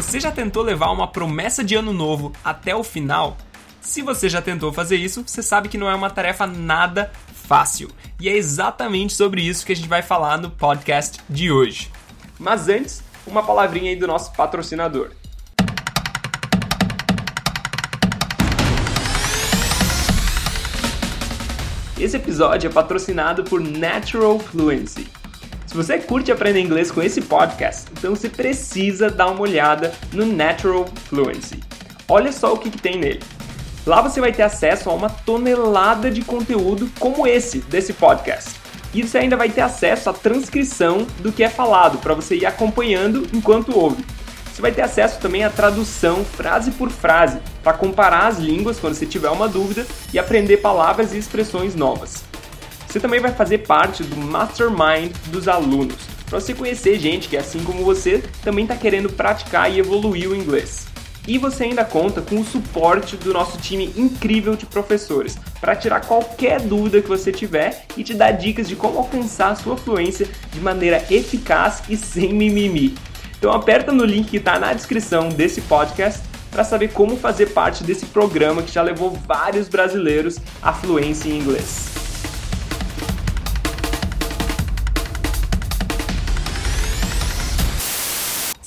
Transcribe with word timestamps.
Você 0.00 0.18
já 0.18 0.32
tentou 0.32 0.62
levar 0.62 0.90
uma 0.92 1.06
promessa 1.06 1.62
de 1.62 1.74
ano 1.74 1.92
novo 1.92 2.32
até 2.42 2.74
o 2.74 2.82
final? 2.82 3.36
Se 3.82 4.00
você 4.00 4.30
já 4.30 4.40
tentou 4.40 4.72
fazer 4.72 4.96
isso, 4.96 5.22
você 5.26 5.42
sabe 5.42 5.68
que 5.68 5.76
não 5.76 5.90
é 5.90 5.94
uma 5.94 6.08
tarefa 6.08 6.46
nada 6.46 7.12
fácil. 7.34 7.90
E 8.18 8.26
é 8.26 8.34
exatamente 8.34 9.12
sobre 9.12 9.42
isso 9.42 9.64
que 9.64 9.72
a 9.72 9.76
gente 9.76 9.90
vai 9.90 10.00
falar 10.00 10.38
no 10.38 10.50
podcast 10.50 11.20
de 11.28 11.52
hoje. 11.52 11.90
Mas 12.38 12.66
antes, 12.66 13.02
uma 13.26 13.42
palavrinha 13.42 13.90
aí 13.90 13.96
do 13.96 14.06
nosso 14.06 14.32
patrocinador. 14.32 15.10
Esse 21.98 22.16
episódio 22.16 22.70
é 22.70 22.72
patrocinado 22.72 23.44
por 23.44 23.60
Natural 23.60 24.38
Fluency. 24.38 25.19
Se 25.70 25.76
você 25.76 25.98
curte 25.98 26.32
aprender 26.32 26.58
inglês 26.58 26.90
com 26.90 27.00
esse 27.00 27.20
podcast, 27.20 27.84
então 27.92 28.16
você 28.16 28.28
precisa 28.28 29.08
dar 29.08 29.28
uma 29.28 29.42
olhada 29.42 29.92
no 30.12 30.26
Natural 30.26 30.84
Fluency. 31.08 31.60
Olha 32.08 32.32
só 32.32 32.52
o 32.52 32.58
que, 32.58 32.70
que 32.70 32.82
tem 32.82 32.98
nele. 32.98 33.22
Lá 33.86 34.02
você 34.02 34.20
vai 34.20 34.32
ter 34.32 34.42
acesso 34.42 34.90
a 34.90 34.92
uma 34.92 35.08
tonelada 35.08 36.10
de 36.10 36.22
conteúdo 36.22 36.90
como 36.98 37.24
esse 37.24 37.58
desse 37.58 37.92
podcast. 37.92 38.50
E 38.92 39.04
você 39.04 39.18
ainda 39.18 39.36
vai 39.36 39.48
ter 39.48 39.60
acesso 39.60 40.10
à 40.10 40.12
transcrição 40.12 41.06
do 41.20 41.30
que 41.30 41.44
é 41.44 41.48
falado 41.48 41.98
para 41.98 42.14
você 42.14 42.34
ir 42.34 42.46
acompanhando 42.46 43.28
enquanto 43.32 43.78
ouve. 43.78 44.04
Você 44.52 44.60
vai 44.60 44.72
ter 44.72 44.82
acesso 44.82 45.20
também 45.20 45.44
à 45.44 45.50
tradução 45.50 46.24
frase 46.24 46.72
por 46.72 46.90
frase, 46.90 47.38
para 47.62 47.74
comparar 47.74 48.26
as 48.26 48.38
línguas 48.38 48.80
quando 48.80 48.94
você 48.94 49.06
tiver 49.06 49.30
uma 49.30 49.46
dúvida 49.46 49.86
e 50.12 50.18
aprender 50.18 50.56
palavras 50.56 51.14
e 51.14 51.18
expressões 51.18 51.76
novas. 51.76 52.28
Você 52.90 52.98
também 52.98 53.20
vai 53.20 53.30
fazer 53.30 53.58
parte 53.58 54.02
do 54.02 54.16
mastermind 54.16 55.12
dos 55.26 55.46
alunos, 55.46 55.94
para 56.28 56.40
você 56.40 56.52
conhecer 56.52 56.98
gente 56.98 57.28
que, 57.28 57.36
assim 57.36 57.62
como 57.62 57.84
você, 57.84 58.20
também 58.42 58.64
está 58.64 58.74
querendo 58.74 59.08
praticar 59.08 59.70
e 59.70 59.78
evoluir 59.78 60.28
o 60.28 60.34
inglês. 60.34 60.88
E 61.28 61.38
você 61.38 61.64
ainda 61.64 61.84
conta 61.84 62.20
com 62.20 62.40
o 62.40 62.44
suporte 62.44 63.16
do 63.16 63.32
nosso 63.32 63.58
time 63.58 63.92
incrível 63.96 64.56
de 64.56 64.66
professores 64.66 65.38
para 65.60 65.76
tirar 65.76 66.00
qualquer 66.00 66.60
dúvida 66.60 67.00
que 67.00 67.08
você 67.08 67.30
tiver 67.30 67.84
e 67.96 68.02
te 68.02 68.12
dar 68.12 68.32
dicas 68.32 68.66
de 68.66 68.74
como 68.74 68.98
alcançar 68.98 69.52
a 69.52 69.56
sua 69.56 69.76
fluência 69.76 70.26
de 70.50 70.60
maneira 70.60 71.04
eficaz 71.08 71.84
e 71.88 71.96
sem 71.96 72.32
mimimi. 72.32 72.96
Então 73.38 73.52
aperta 73.52 73.92
no 73.92 74.04
link 74.04 74.30
que 74.30 74.38
está 74.38 74.58
na 74.58 74.72
descrição 74.72 75.28
desse 75.28 75.60
podcast 75.60 76.22
para 76.50 76.64
saber 76.64 76.88
como 76.88 77.16
fazer 77.16 77.50
parte 77.50 77.84
desse 77.84 78.06
programa 78.06 78.62
que 78.64 78.72
já 78.72 78.82
levou 78.82 79.12
vários 79.12 79.68
brasileiros 79.68 80.38
à 80.60 80.72
fluência 80.72 81.28
em 81.28 81.38
inglês. 81.38 81.99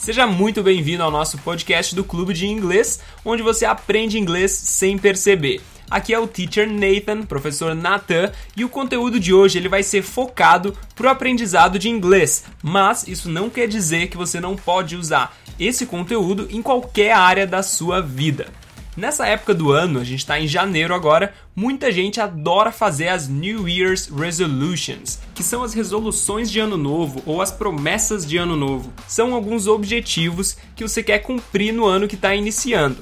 Seja 0.03 0.27
muito 0.27 0.61
bem-vindo 0.61 1.01
ao 1.01 1.09
nosso 1.09 1.37
podcast 1.37 1.95
do 1.95 2.03
Clube 2.03 2.33
de 2.33 2.45
Inglês, 2.45 2.99
onde 3.23 3.41
você 3.41 3.63
aprende 3.63 4.19
inglês 4.19 4.51
sem 4.51 4.97
perceber. 4.97 5.61
Aqui 5.89 6.13
é 6.13 6.19
o 6.19 6.27
teacher 6.27 6.69
Nathan, 6.69 7.21
professor 7.21 7.73
Nathan, 7.73 8.29
e 8.53 8.65
o 8.65 8.69
conteúdo 8.69 9.17
de 9.17 9.33
hoje 9.33 9.57
ele 9.57 9.69
vai 9.69 9.81
ser 9.81 10.01
focado 10.01 10.77
para 10.93 11.07
o 11.07 11.09
aprendizado 11.09 11.79
de 11.79 11.87
inglês, 11.87 12.43
mas 12.61 13.07
isso 13.07 13.29
não 13.29 13.49
quer 13.49 13.65
dizer 13.65 14.09
que 14.09 14.17
você 14.17 14.41
não 14.41 14.57
pode 14.57 14.97
usar 14.97 15.37
esse 15.57 15.85
conteúdo 15.85 16.49
em 16.51 16.61
qualquer 16.61 17.13
área 17.13 17.47
da 17.47 17.63
sua 17.63 18.01
vida. 18.01 18.47
Nessa 18.95 19.25
época 19.25 19.55
do 19.55 19.71
ano, 19.71 19.99
a 19.99 20.03
gente 20.03 20.19
está 20.19 20.39
em 20.39 20.47
janeiro 20.47 20.93
agora, 20.93 21.33
muita 21.55 21.91
gente 21.91 22.21
adora 22.21 22.71
fazer 22.71 23.07
as 23.07 23.27
New 23.27 23.67
Year's 23.67 24.07
Resolutions, 24.07 25.17
que 25.33 25.41
são 25.41 25.63
as 25.63 25.73
resoluções 25.73 26.51
de 26.51 26.59
ano 26.59 26.77
novo 26.77 27.19
ou 27.25 27.41
as 27.41 27.51
promessas 27.51 28.23
de 28.23 28.37
ano 28.37 28.55
novo. 28.55 28.93
São 29.07 29.33
alguns 29.33 29.65
objetivos 29.65 30.55
que 30.75 30.87
você 30.87 31.01
quer 31.01 31.19
cumprir 31.19 31.73
no 31.73 31.87
ano 31.87 32.07
que 32.07 32.13
está 32.13 32.35
iniciando. 32.35 32.97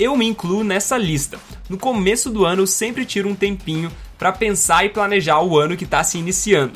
Eu 0.00 0.16
me 0.16 0.26
incluo 0.26 0.64
nessa 0.64 0.98
lista. 0.98 1.38
No 1.68 1.78
começo 1.78 2.28
do 2.28 2.44
ano 2.44 2.62
eu 2.62 2.66
sempre 2.66 3.04
tiro 3.04 3.28
um 3.28 3.34
tempinho 3.34 3.92
para 4.18 4.32
pensar 4.32 4.84
e 4.84 4.88
planejar 4.88 5.40
o 5.42 5.56
ano 5.56 5.76
que 5.76 5.84
está 5.84 6.02
se 6.02 6.18
iniciando. 6.18 6.72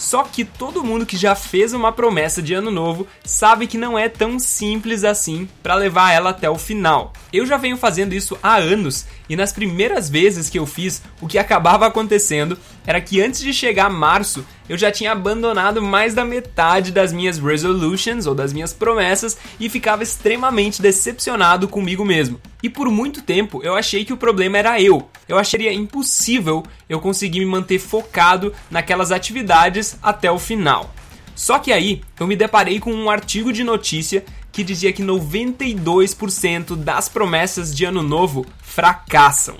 Só 0.00 0.22
que 0.22 0.46
todo 0.46 0.82
mundo 0.82 1.04
que 1.04 1.18
já 1.18 1.34
fez 1.34 1.74
uma 1.74 1.92
promessa 1.92 2.40
de 2.40 2.54
ano 2.54 2.70
novo 2.70 3.06
sabe 3.22 3.66
que 3.66 3.76
não 3.76 3.98
é 3.98 4.08
tão 4.08 4.38
simples 4.38 5.04
assim 5.04 5.46
para 5.62 5.74
levar 5.74 6.10
ela 6.10 6.30
até 6.30 6.48
o 6.48 6.56
final. 6.56 7.12
Eu 7.30 7.44
já 7.44 7.58
venho 7.58 7.76
fazendo 7.76 8.14
isso 8.14 8.38
há 8.42 8.56
anos 8.56 9.04
e 9.28 9.36
nas 9.36 9.52
primeiras 9.52 10.08
vezes 10.08 10.48
que 10.48 10.58
eu 10.58 10.64
fiz, 10.64 11.02
o 11.20 11.28
que 11.28 11.36
acabava 11.36 11.86
acontecendo 11.86 12.58
era 12.86 13.00
que 13.00 13.20
antes 13.20 13.40
de 13.40 13.52
chegar 13.52 13.90
março, 13.90 14.44
eu 14.68 14.78
já 14.78 14.90
tinha 14.90 15.12
abandonado 15.12 15.82
mais 15.82 16.14
da 16.14 16.24
metade 16.24 16.92
das 16.92 17.12
minhas 17.12 17.38
resolutions 17.38 18.26
ou 18.26 18.34
das 18.34 18.52
minhas 18.52 18.72
promessas 18.72 19.36
e 19.58 19.68
ficava 19.68 20.02
extremamente 20.02 20.80
decepcionado 20.80 21.68
comigo 21.68 22.04
mesmo. 22.04 22.40
E 22.62 22.68
por 22.68 22.90
muito 22.90 23.22
tempo 23.22 23.60
eu 23.62 23.74
achei 23.74 24.04
que 24.04 24.12
o 24.12 24.16
problema 24.16 24.58
era 24.58 24.80
eu. 24.80 25.08
Eu 25.28 25.38
acharia 25.38 25.72
impossível 25.72 26.64
eu 26.88 27.00
conseguir 27.00 27.40
me 27.40 27.46
manter 27.46 27.78
focado 27.78 28.52
naquelas 28.70 29.12
atividades 29.12 29.98
até 30.02 30.30
o 30.30 30.38
final. 30.38 30.94
Só 31.34 31.58
que 31.58 31.72
aí 31.72 32.02
eu 32.18 32.26
me 32.26 32.36
deparei 32.36 32.78
com 32.78 32.92
um 32.92 33.08
artigo 33.08 33.52
de 33.52 33.64
notícia 33.64 34.24
que 34.52 34.64
dizia 34.64 34.92
que 34.92 35.02
92% 35.02 36.76
das 36.76 37.08
promessas 37.08 37.74
de 37.74 37.84
ano 37.84 38.02
novo 38.02 38.44
fracassam. 38.62 39.56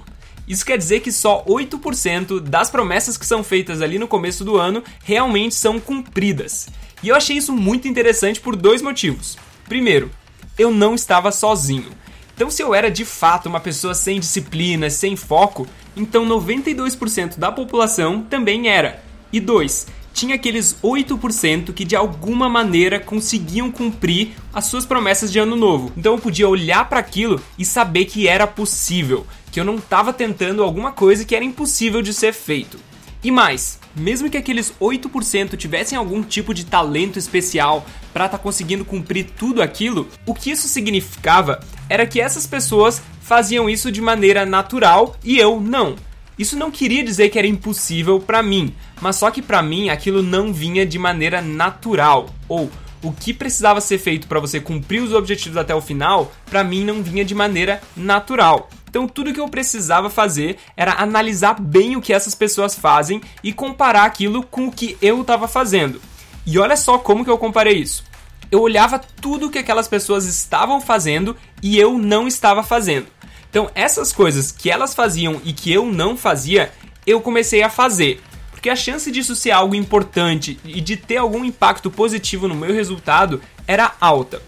Isso 0.47 0.65
quer 0.65 0.77
dizer 0.77 1.01
que 1.01 1.13
só 1.13 1.45
8% 1.45 2.41
das 2.41 2.71
promessas 2.71 3.17
que 3.17 3.27
são 3.27 3.45
feitas 3.45 3.81
ali 3.81 3.99
no 3.99 4.09
começo 4.09 4.45
do 4.45 4.57
ano 4.57 4.83
realmente 5.05 5.55
são 5.55 5.79
cumpridas. 5.79 6.69
E 7.03 7.09
eu 7.09 7.15
achei 7.15 7.37
isso 7.37 7.53
muito 7.53 7.89
interessante 7.89 8.41
por 8.41 8.57
dois 8.57 8.83
motivos. 8.83 9.39
Primeiro, 9.69 10.11
eu 10.59 10.71
não 10.71 10.95
estava 10.95 11.33
sozinho. 11.33 11.91
Então, 12.35 12.51
se 12.51 12.63
eu 12.63 12.75
era 12.75 12.91
de 12.91 13.05
fato 13.05 13.49
uma 13.49 13.61
pessoa 13.61 13.95
sem 13.95 14.19
disciplina, 14.19 14.91
sem 14.91 15.15
foco, 15.15 15.67
então 15.97 16.27
92% 16.27 17.39
da 17.39 17.53
população 17.53 18.23
também 18.23 18.69
era. 18.69 19.03
E 19.33 19.39
dois, 19.39 19.87
tinha 20.13 20.35
aqueles 20.35 20.77
8% 20.83 21.73
que 21.73 21.85
de 21.85 21.97
alguma 21.97 22.49
maneira 22.49 23.01
conseguiam 23.01 23.71
cumprir 23.71 24.33
as 24.53 24.67
suas 24.67 24.85
promessas 24.85 25.31
de 25.31 25.39
ano 25.39 25.57
novo. 25.57 25.93
Então 25.97 26.15
eu 26.15 26.19
podia 26.19 26.49
olhar 26.49 26.89
para 26.89 27.01
aquilo 27.01 27.41
e 27.59 27.65
saber 27.65 28.05
que 28.07 28.29
era 28.29 28.47
possível, 28.47 29.27
que 29.51 29.61
eu 29.61 29.65
não 29.65 29.77
estava 29.77 30.13
tentando 30.13 30.63
alguma 30.63 30.93
coisa 30.93 31.25
que 31.25 31.35
era 31.35 31.45
impossível 31.45 32.03
de 32.03 32.13
ser 32.13 32.33
feito. 32.33 32.79
E 33.23 33.31
mais, 33.31 33.79
mesmo 33.95 34.31
que 34.31 34.37
aqueles 34.37 34.73
8% 34.81 35.57
tivessem 35.57 35.99
algum 35.99 36.23
tipo 36.23 36.55
de 36.55 36.65
talento 36.65 37.19
especial 37.19 37.85
para 38.15 38.25
estar 38.25 38.39
tá 38.39 38.43
conseguindo 38.43 38.85
cumprir 38.85 39.27
tudo 39.39 39.63
aquilo, 39.63 40.09
o 40.25 40.35
que 40.35 40.51
isso 40.51 40.69
significava 40.69 41.61
era 41.89 42.07
que 42.07 42.21
essas 42.21 42.47
pessoas 42.47 43.03
faziam 43.21 43.69
isso 43.69 43.93
de 43.93 44.01
maneira 44.01 44.47
natural 44.47 45.17
e 45.23 45.39
eu 45.39 45.61
não. 45.61 45.97
Isso 46.39 46.57
não 46.57 46.71
queria 46.71 47.05
dizer 47.05 47.29
que 47.29 47.39
era 47.39 47.47
impossível 47.47 48.19
para 48.19 48.43
mim, 48.43 48.75
mas 49.01 49.17
só 49.17 49.31
que 49.31 49.43
para 49.43 49.63
mim 49.63 49.89
aquilo 49.89 50.23
não 50.23 50.53
vinha 50.53 50.85
de 50.85 50.99
maneira 50.99 51.41
natural, 51.41 52.29
ou 52.49 52.71
o 53.03 53.13
que 53.13 53.33
precisava 53.33 53.81
ser 53.81 53.99
feito 53.99 54.27
para 54.27 54.41
você 54.41 54.61
cumprir 54.61 55.03
os 55.03 55.13
objetivos 55.13 55.57
até 55.57 55.75
o 55.75 55.81
final, 55.81 56.33
para 56.47 56.63
mim 56.63 56.85
não 56.85 57.03
vinha 57.03 57.25
de 57.25 57.35
maneira 57.35 57.81
natural. 57.97 58.69
Então 58.89 59.07
tudo 59.07 59.33
que 59.33 59.41
eu 59.41 59.49
precisava 59.49 60.11
fazer 60.11 60.59
era 60.77 61.01
analisar 61.01 61.61
bem 61.61 61.97
o 61.97 62.03
que 62.03 62.13
essas 62.13 62.35
pessoas 62.35 62.75
fazem 62.75 63.21
e 63.43 63.53
comparar 63.53 64.05
aquilo 64.05 64.43
com 64.43 64.67
o 64.67 64.73
que 64.73 64.99
eu 65.01 65.23
estava 65.23 65.49
fazendo. 65.49 66.01
E 66.45 66.59
olha 66.59 66.77
só 66.77 66.99
como 66.99 67.25
que 67.25 67.31
eu 67.31 67.39
comparei 67.39 67.79
isso. 67.79 68.05
Eu 68.51 68.61
olhava 68.61 68.99
tudo 68.99 69.49
que 69.49 69.59
aquelas 69.59 69.87
pessoas 69.87 70.27
estavam 70.27 70.81
fazendo 70.81 71.37
e 71.63 71.79
eu 71.79 71.97
não 71.97 72.27
estava 72.27 72.63
fazendo. 72.63 73.07
Então 73.49 73.71
essas 73.75 74.13
coisas 74.13 74.51
que 74.51 74.69
elas 74.69 74.93
faziam 74.93 75.41
e 75.45 75.53
que 75.53 75.73
eu 75.73 75.87
não 75.87 76.17
fazia, 76.17 76.73
eu 77.07 77.21
comecei 77.21 77.63
a 77.63 77.71
fazer 77.71 78.21
porque 78.61 78.69
a 78.69 78.77
chance 78.77 79.11
disso 79.11 79.35
ser 79.35 79.53
algo 79.53 79.75
importante 79.75 80.61
e 80.67 80.83
de 80.83 80.95
ter 80.95 81.17
algum 81.17 81.43
impacto 81.47 81.91
positivo 81.91 82.47
no 82.47 82.55
meu 82.55 82.75
resultado 82.75 83.41
era 83.67 83.95
alta. 83.99 84.43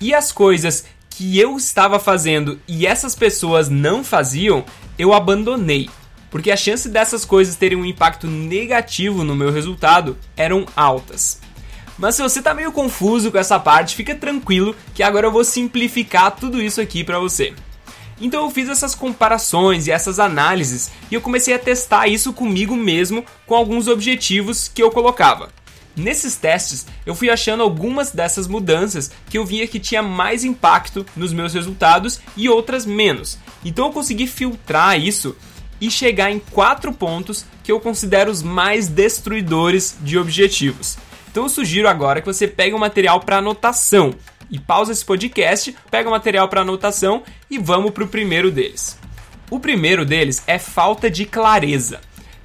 E 0.00 0.12
as 0.12 0.32
coisas 0.32 0.86
que 1.08 1.38
eu 1.38 1.56
estava 1.56 2.00
fazendo 2.00 2.60
e 2.66 2.84
essas 2.84 3.14
pessoas 3.14 3.68
não 3.68 4.02
faziam, 4.02 4.64
eu 4.98 5.14
abandonei. 5.14 5.88
Porque 6.32 6.50
a 6.50 6.56
chance 6.56 6.88
dessas 6.88 7.24
coisas 7.24 7.54
terem 7.54 7.78
um 7.78 7.84
impacto 7.84 8.26
negativo 8.26 9.22
no 9.22 9.36
meu 9.36 9.52
resultado 9.52 10.18
eram 10.36 10.66
altas. 10.74 11.40
Mas 11.96 12.16
se 12.16 12.22
você 12.22 12.40
está 12.40 12.52
meio 12.54 12.72
confuso 12.72 13.30
com 13.30 13.38
essa 13.38 13.60
parte, 13.60 13.94
fica 13.94 14.16
tranquilo 14.16 14.74
que 14.92 15.02
agora 15.04 15.28
eu 15.28 15.32
vou 15.32 15.44
simplificar 15.44 16.32
tudo 16.32 16.60
isso 16.60 16.80
aqui 16.80 17.04
para 17.04 17.20
você. 17.20 17.54
Então 18.20 18.44
eu 18.44 18.50
fiz 18.50 18.68
essas 18.68 18.94
comparações 18.94 19.86
e 19.86 19.90
essas 19.90 20.18
análises 20.18 20.90
e 21.10 21.14
eu 21.14 21.20
comecei 21.20 21.54
a 21.54 21.58
testar 21.58 22.06
isso 22.06 22.32
comigo 22.32 22.76
mesmo 22.76 23.24
com 23.46 23.54
alguns 23.54 23.88
objetivos 23.88 24.68
que 24.68 24.82
eu 24.82 24.90
colocava. 24.90 25.50
Nesses 25.96 26.34
testes, 26.34 26.86
eu 27.06 27.14
fui 27.14 27.30
achando 27.30 27.62
algumas 27.62 28.10
dessas 28.10 28.48
mudanças 28.48 29.12
que 29.30 29.38
eu 29.38 29.44
via 29.44 29.66
que 29.66 29.78
tinha 29.78 30.02
mais 30.02 30.44
impacto 30.44 31.06
nos 31.16 31.32
meus 31.32 31.54
resultados 31.54 32.20
e 32.36 32.48
outras 32.48 32.84
menos. 32.84 33.38
Então 33.64 33.86
eu 33.86 33.92
consegui 33.92 34.26
filtrar 34.26 35.00
isso 35.00 35.36
e 35.80 35.90
chegar 35.90 36.32
em 36.32 36.38
quatro 36.38 36.92
pontos 36.92 37.44
que 37.62 37.70
eu 37.70 37.78
considero 37.78 38.30
os 38.30 38.42
mais 38.42 38.88
destruidores 38.88 39.96
de 40.00 40.18
objetivos. 40.18 40.96
Então 41.30 41.44
eu 41.44 41.48
sugiro 41.48 41.88
agora 41.88 42.20
que 42.20 42.26
você 42.26 42.46
pegue 42.46 42.74
o 42.74 42.76
um 42.76 42.80
material 42.80 43.20
para 43.20 43.38
anotação, 43.38 44.14
e 44.50 44.58
pausa 44.58 44.92
esse 44.92 45.04
podcast, 45.04 45.74
pega 45.90 46.08
o 46.08 46.12
material 46.12 46.48
para 46.48 46.60
anotação 46.60 47.22
e 47.50 47.58
vamos 47.58 47.92
para 47.92 48.04
o 48.04 48.08
primeiro 48.08 48.50
deles. 48.50 48.98
O 49.50 49.60
primeiro 49.60 50.04
deles 50.04 50.42
é 50.46 50.58
falta 50.58 51.10
de 51.10 51.24
clareza. 51.24 52.00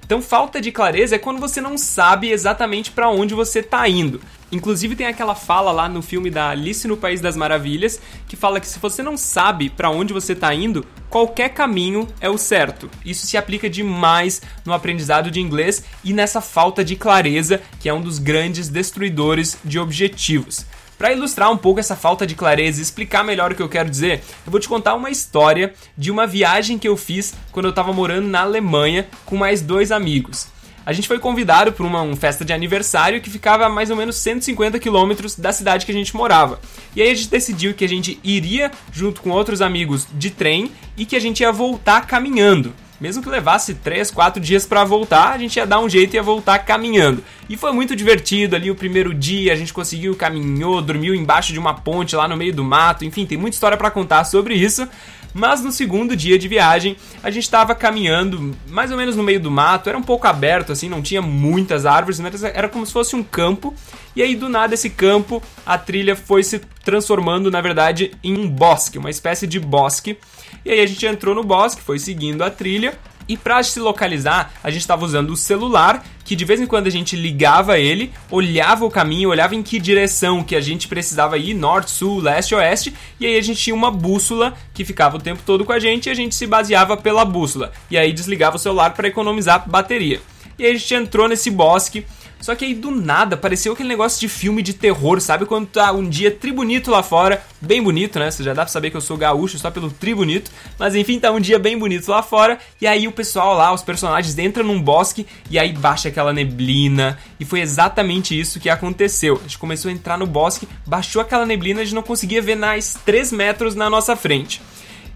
Então, 0.09 0.23
falta 0.23 0.59
de 0.59 0.71
clareza 0.71 1.15
é 1.15 1.19
quando 1.19 1.39
você 1.39 1.61
não 1.61 1.77
sabe 1.77 2.31
exatamente 2.31 2.89
para 2.89 3.11
onde 3.11 3.35
você 3.35 3.59
está 3.59 3.87
indo. 3.87 4.19
Inclusive 4.51 4.95
tem 4.95 5.05
aquela 5.05 5.35
fala 5.35 5.71
lá 5.71 5.87
no 5.87 6.01
filme 6.01 6.31
da 6.31 6.49
Alice 6.49 6.87
no 6.87 6.97
País 6.97 7.21
das 7.21 7.37
Maravilhas 7.37 8.01
que 8.27 8.35
fala 8.35 8.59
que 8.59 8.67
se 8.67 8.79
você 8.79 9.03
não 9.03 9.15
sabe 9.15 9.69
para 9.69 9.91
onde 9.91 10.11
você 10.11 10.33
está 10.33 10.51
indo, 10.51 10.83
qualquer 11.11 11.49
caminho 11.49 12.07
é 12.19 12.27
o 12.27 12.39
certo. 12.39 12.89
Isso 13.05 13.27
se 13.27 13.37
aplica 13.37 13.69
demais 13.69 14.41
no 14.65 14.73
aprendizado 14.73 15.29
de 15.29 15.39
inglês 15.39 15.83
e 16.03 16.11
nessa 16.11 16.41
falta 16.41 16.83
de 16.83 16.95
clareza, 16.95 17.61
que 17.79 17.87
é 17.87 17.93
um 17.93 18.01
dos 18.01 18.17
grandes 18.17 18.67
destruidores 18.67 19.59
de 19.63 19.77
objetivos. 19.77 20.65
Para 20.99 21.13
ilustrar 21.13 21.49
um 21.49 21.55
pouco 21.55 21.79
essa 21.79 21.95
falta 21.95 22.27
de 22.27 22.35
clareza 22.35 22.81
e 22.81 22.83
explicar 22.83 23.23
melhor 23.23 23.53
o 23.53 23.55
que 23.55 23.61
eu 23.61 23.69
quero 23.69 23.89
dizer, 23.89 24.21
eu 24.45 24.51
vou 24.51 24.59
te 24.59 24.67
contar 24.67 24.95
uma 24.95 25.09
história 25.09 25.73
de 25.97 26.11
uma 26.11 26.27
viagem 26.27 26.77
que 26.77 26.89
eu 26.89 26.97
fiz 26.97 27.33
quando 27.53 27.67
eu 27.67 27.69
estava 27.69 27.93
morando 27.93 28.27
na 28.27 28.41
Alemanha 28.41 29.07
com 29.25 29.37
mais 29.37 29.61
dois 29.61 29.93
amigos. 29.93 30.49
A 30.85 30.91
gente 30.91 31.07
foi 31.07 31.17
convidado 31.17 31.71
para 31.71 31.85
uma, 31.85 32.01
uma, 32.01 32.17
festa 32.17 32.43
de 32.43 32.51
aniversário 32.51 33.21
que 33.21 33.29
ficava 33.29 33.65
a 33.65 33.69
mais 33.69 33.89
ou 33.89 33.95
menos 33.95 34.17
150 34.17 34.77
quilômetros 34.77 35.37
da 35.37 35.53
cidade 35.53 35.85
que 35.85 35.91
a 35.93 35.95
gente 35.95 36.13
morava. 36.13 36.59
E 36.93 37.01
aí 37.01 37.09
a 37.09 37.15
gente 37.15 37.29
decidiu 37.29 37.73
que 37.73 37.85
a 37.85 37.89
gente 37.89 38.19
iria 38.21 38.69
junto 38.91 39.21
com 39.21 39.29
outros 39.29 39.61
amigos 39.61 40.05
de 40.13 40.29
trem 40.29 40.69
e 40.97 41.05
que 41.05 41.15
a 41.15 41.19
gente 41.21 41.39
ia 41.39 41.51
voltar 41.51 42.05
caminhando. 42.07 42.73
Mesmo 42.99 43.23
que 43.23 43.29
levasse 43.29 43.75
3, 43.75 44.11
4 44.11 44.41
dias 44.41 44.65
para 44.65 44.83
voltar, 44.83 45.31
a 45.31 45.37
gente 45.37 45.55
ia 45.55 45.65
dar 45.65 45.79
um 45.79 45.89
jeito 45.89 46.13
e 46.13 46.17
ia 46.17 46.23
voltar 46.23 46.59
caminhando. 46.59 47.23
E 47.49 47.55
foi 47.55 47.71
muito 47.71 47.95
divertido 47.95 48.55
ali 48.55 48.69
o 48.69 48.75
primeiro 48.75 49.13
dia, 49.13 49.53
a 49.53 49.55
gente 49.55 49.73
conseguiu, 49.73 50.15
caminhou, 50.15 50.81
dormiu 50.81 51.15
embaixo 51.15 51.53
de 51.53 51.59
uma 51.59 51.73
ponte 51.73 52.15
lá 52.15 52.27
no 52.27 52.35
meio 52.35 52.53
do 52.53 52.63
mato, 52.63 53.05
enfim, 53.05 53.25
tem 53.25 53.37
muita 53.37 53.55
história 53.55 53.77
para 53.77 53.89
contar 53.89 54.25
sobre 54.25 54.53
isso. 54.53 54.87
Mas 55.33 55.61
no 55.61 55.71
segundo 55.71 56.15
dia 56.15 56.39
de 56.39 56.47
viagem, 56.47 56.97
a 57.21 57.29
gente 57.29 57.43
estava 57.43 57.75
caminhando 57.75 58.55
mais 58.67 58.91
ou 58.91 58.97
menos 58.97 59.15
no 59.15 59.23
meio 59.23 59.39
do 59.39 59.51
mato, 59.51 59.87
era 59.87 59.97
um 59.97 60.03
pouco 60.03 60.27
aberto 60.27 60.71
assim, 60.71 60.89
não 60.89 61.01
tinha 61.01 61.21
muitas 61.21 61.85
árvores, 61.85 62.19
mas 62.19 62.43
era 62.43 62.67
como 62.67 62.85
se 62.85 62.91
fosse 62.91 63.15
um 63.15 63.23
campo. 63.23 63.73
E 64.15 64.23
aí 64.23 64.35
do 64.35 64.49
nada 64.49 64.73
esse 64.73 64.89
campo, 64.89 65.41
a 65.65 65.77
trilha 65.77 66.15
foi 66.15 66.43
se 66.43 66.59
transformando, 66.83 67.51
na 67.51 67.61
verdade, 67.61 68.11
em 68.23 68.37
um 68.37 68.49
bosque, 68.49 68.97
uma 68.97 69.09
espécie 69.09 69.45
de 69.45 69.59
bosque. 69.59 70.17
E 70.65 70.71
aí 70.71 70.81
a 70.81 70.85
gente 70.85 71.05
entrou 71.05 71.33
no 71.33 71.43
bosque, 71.43 71.81
foi 71.81 71.99
seguindo 71.99 72.43
a 72.43 72.49
trilha. 72.49 72.97
E 73.27 73.37
para 73.37 73.61
se 73.61 73.79
localizar, 73.79 74.51
a 74.63 74.71
gente 74.71 74.81
estava 74.81 75.05
usando 75.05 75.29
o 75.29 75.37
celular, 75.37 76.03
que 76.25 76.35
de 76.35 76.43
vez 76.43 76.59
em 76.59 76.65
quando 76.65 76.87
a 76.87 76.89
gente 76.89 77.15
ligava 77.15 77.77
ele, 77.77 78.11
olhava 78.31 78.85
o 78.85 78.89
caminho, 78.89 79.29
olhava 79.29 79.53
em 79.53 79.61
que 79.61 79.79
direção 79.79 80.43
que 80.43 80.55
a 80.55 80.61
gente 80.61 80.87
precisava 80.87 81.37
ir, 81.37 81.53
norte, 81.53 81.91
sul, 81.91 82.19
leste, 82.19 82.55
oeste, 82.55 82.91
e 83.19 83.27
aí 83.27 83.37
a 83.37 83.41
gente 83.41 83.61
tinha 83.61 83.75
uma 83.75 83.91
bússola 83.91 84.55
que 84.73 84.83
ficava 84.83 85.17
o 85.17 85.21
tempo 85.21 85.43
todo 85.45 85.63
com 85.63 85.71
a 85.71 85.77
gente 85.77 86.07
e 86.07 86.09
a 86.09 86.15
gente 86.15 86.33
se 86.33 86.47
baseava 86.47 86.97
pela 86.97 87.23
bússola. 87.23 87.71
E 87.91 87.99
aí 87.99 88.11
desligava 88.11 88.55
o 88.55 88.59
celular 88.59 88.95
para 88.95 89.07
economizar 89.07 89.69
bateria. 89.69 90.19
E 90.57 90.65
aí 90.65 90.71
a 90.71 90.73
gente 90.73 90.95
entrou 90.95 91.27
nesse 91.27 91.51
bosque, 91.51 92.05
só 92.39 92.55
que 92.55 92.65
aí 92.65 92.73
do 92.73 92.91
nada 92.91 93.35
pareceu 93.35 93.73
aquele 93.73 93.89
negócio 93.89 94.19
de 94.19 94.27
filme 94.27 94.61
de 94.61 94.73
terror, 94.73 95.19
sabe? 95.19 95.45
Quando 95.45 95.67
tá 95.67 95.91
um 95.91 96.07
dia 96.07 96.31
tribunito 96.31 96.89
lá 96.89 97.03
fora, 97.03 97.43
bem 97.59 97.81
bonito, 97.81 98.19
né? 98.19 98.31
Você 98.31 98.43
já 98.43 98.53
dá 98.53 98.63
pra 98.63 98.71
saber 98.71 98.89
que 98.91 98.97
eu 98.97 99.01
sou 99.01 99.17
gaúcho 99.17 99.57
só 99.57 99.69
pelo 99.69 99.91
tribunito, 99.91 100.51
mas 100.77 100.95
enfim, 100.95 101.19
tá 101.19 101.31
um 101.31 101.39
dia 101.39 101.59
bem 101.59 101.77
bonito 101.77 102.09
lá 102.09 102.23
fora, 102.23 102.57
e 102.79 102.87
aí 102.87 103.07
o 103.07 103.11
pessoal 103.11 103.55
lá, 103.55 103.73
os 103.73 103.81
personagens 103.81 104.37
entram 104.37 104.63
num 104.63 104.81
bosque 104.81 105.25
e 105.49 105.59
aí 105.59 105.73
baixa 105.73 106.09
aquela 106.09 106.33
neblina, 106.33 107.17
e 107.39 107.45
foi 107.45 107.59
exatamente 107.59 108.39
isso 108.39 108.59
que 108.59 108.69
aconteceu. 108.69 109.35
A 109.35 109.41
gente 109.41 109.57
começou 109.57 109.89
a 109.89 109.93
entrar 109.93 110.17
no 110.17 110.25
bosque, 110.25 110.67
baixou 110.85 111.21
aquela 111.21 111.45
neblina, 111.45 111.81
a 111.81 111.83
gente 111.83 111.95
não 111.95 112.03
conseguia 112.03 112.41
ver 112.41 112.55
mais 112.55 112.97
3 113.05 113.31
metros 113.31 113.75
na 113.75 113.89
nossa 113.89 114.15
frente. 114.15 114.61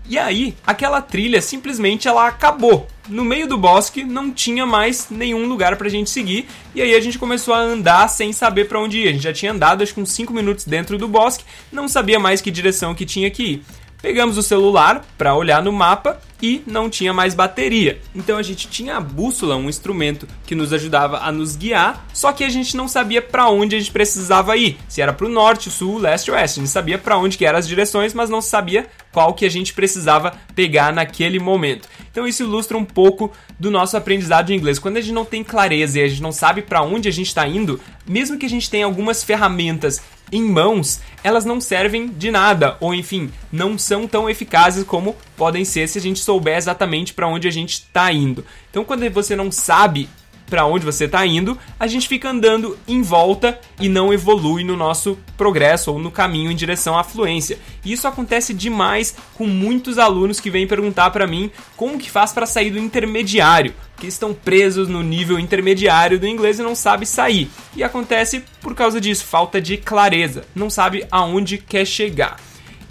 E 0.07 0.17
aí, 0.17 0.53
aquela 0.67 1.01
trilha 1.01 1.41
simplesmente 1.41 2.07
ela 2.07 2.27
acabou. 2.27 2.87
No 3.07 3.23
meio 3.23 3.47
do 3.47 3.57
bosque 3.57 4.03
não 4.03 4.31
tinha 4.31 4.65
mais 4.65 5.07
nenhum 5.09 5.45
lugar 5.47 5.75
pra 5.77 5.89
gente 5.89 6.09
seguir, 6.09 6.47
e 6.75 6.81
aí 6.81 6.93
a 6.93 6.99
gente 6.99 7.19
começou 7.19 7.53
a 7.53 7.59
andar 7.59 8.07
sem 8.09 8.33
saber 8.33 8.67
para 8.67 8.79
onde 8.79 8.99
ir. 8.99 9.07
A 9.07 9.11
gente 9.11 9.23
já 9.23 9.33
tinha 9.33 9.51
andado 9.51 9.81
acho 9.81 9.93
que 9.93 10.01
uns 10.01 10.11
5 10.11 10.33
minutos 10.33 10.65
dentro 10.65 10.97
do 10.97 11.07
bosque, 11.07 11.45
não 11.71 11.87
sabia 11.87 12.19
mais 12.19 12.41
que 12.41 12.51
direção 12.51 12.93
que 12.93 13.05
tinha 13.05 13.29
que 13.29 13.43
ir. 13.43 13.63
Pegamos 14.03 14.37
o 14.37 14.43
celular 14.43 15.05
para 15.17 15.33
olhar 15.33 15.63
no 15.63 15.71
mapa 15.71 16.19
e 16.41 16.61
não 16.67 16.89
tinha 16.89 17.13
mais 17.13 17.33
bateria. 17.33 18.01
Então 18.13 18.37
a 18.37 18.43
gente 18.43 18.67
tinha 18.67 18.97
a 18.97 18.99
bússola, 18.99 19.55
um 19.55 19.69
instrumento 19.69 20.27
que 20.45 20.53
nos 20.53 20.73
ajudava 20.73 21.19
a 21.19 21.31
nos 21.31 21.55
guiar, 21.55 22.05
só 22.13 22.33
que 22.33 22.43
a 22.43 22.49
gente 22.49 22.75
não 22.75 22.89
sabia 22.89 23.21
para 23.21 23.47
onde 23.47 23.77
a 23.77 23.79
gente 23.79 23.93
precisava 23.93 24.57
ir. 24.57 24.77
Se 24.89 25.01
era 25.01 25.13
para 25.13 25.25
o 25.25 25.29
norte, 25.29 25.71
sul, 25.71 25.99
leste 25.99 26.29
ou 26.29 26.35
oeste. 26.35 26.59
A 26.59 26.63
gente 26.63 26.73
sabia 26.73 26.97
para 26.97 27.17
onde 27.17 27.37
que 27.37 27.45
eram 27.45 27.57
as 27.57 27.65
direções, 27.65 28.13
mas 28.13 28.29
não 28.29 28.41
sabia 28.41 28.87
qual 29.09 29.33
que 29.33 29.45
a 29.45 29.49
gente 29.49 29.73
precisava 29.73 30.33
pegar 30.53 30.91
naquele 30.91 31.39
momento. 31.39 31.87
Então 32.11 32.27
isso 32.27 32.43
ilustra 32.43 32.77
um 32.77 32.83
pouco 32.83 33.31
do 33.57 33.71
nosso 33.71 33.95
aprendizado 33.95 34.47
de 34.47 34.53
inglês. 34.53 34.79
Quando 34.79 34.97
a 34.97 35.01
gente 35.01 35.13
não 35.13 35.23
tem 35.23 35.45
clareza 35.45 35.99
e 35.99 36.03
a 36.03 36.07
gente 36.09 36.21
não 36.21 36.33
sabe 36.33 36.61
para 36.61 36.81
onde 36.81 37.07
a 37.07 37.11
gente 37.11 37.27
está 37.27 37.47
indo, 37.47 37.79
mesmo 38.05 38.37
que 38.37 38.45
a 38.45 38.49
gente 38.49 38.69
tenha 38.69 38.85
algumas 38.85 39.23
ferramentas 39.23 40.01
em 40.33 40.43
mãos, 40.43 40.99
elas 41.23 41.45
não 41.45 41.61
servem 41.61 42.07
de 42.07 42.31
nada, 42.31 42.75
ou 42.79 42.93
enfim, 42.93 43.31
não 43.51 43.77
são 43.77 44.07
tão 44.07 44.29
eficazes 44.29 44.83
como 44.83 45.15
podem 45.37 45.63
ser 45.63 45.87
se 45.87 45.99
a 45.99 46.01
gente 46.01 46.19
souber 46.19 46.57
exatamente 46.57 47.13
para 47.13 47.27
onde 47.27 47.47
a 47.47 47.51
gente 47.51 47.73
está 47.73 48.11
indo. 48.11 48.43
Então, 48.69 48.83
quando 48.83 49.07
você 49.11 49.35
não 49.35 49.51
sabe 49.51 50.09
para 50.49 50.65
onde 50.65 50.85
você 50.85 51.05
está 51.05 51.25
indo, 51.25 51.57
a 51.79 51.87
gente 51.87 52.07
fica 52.07 52.29
andando 52.29 52.77
em 52.87 53.01
volta 53.01 53.59
e 53.79 53.89
não 53.89 54.13
evolui 54.13 54.63
no 54.63 54.77
nosso 54.77 55.17
progresso 55.37 55.91
ou 55.91 55.99
no 55.99 56.11
caminho 56.11 56.51
em 56.51 56.55
direção 56.55 56.97
à 56.97 57.03
fluência. 57.03 57.57
E 57.83 57.91
isso 57.91 58.07
acontece 58.07 58.53
demais 58.53 59.15
com 59.35 59.47
muitos 59.47 59.97
alunos 59.97 60.39
que 60.39 60.49
vêm 60.49 60.67
perguntar 60.67 61.09
para 61.11 61.27
mim 61.27 61.51
como 61.75 61.97
que 61.97 62.09
faz 62.09 62.31
para 62.31 62.45
sair 62.45 62.71
do 62.71 62.79
intermediário, 62.79 63.73
que 63.97 64.07
estão 64.07 64.33
presos 64.33 64.87
no 64.87 65.01
nível 65.01 65.39
intermediário 65.39 66.19
do 66.19 66.27
inglês 66.27 66.59
e 66.59 66.63
não 66.63 66.75
sabe 66.75 67.05
sair. 67.05 67.49
E 67.75 67.83
acontece 67.83 68.43
por 68.61 68.75
causa 68.75 69.01
disso, 69.01 69.25
falta 69.25 69.59
de 69.59 69.77
clareza, 69.77 70.43
não 70.53 70.69
sabe 70.69 71.05
aonde 71.11 71.57
quer 71.57 71.85
chegar. 71.85 72.37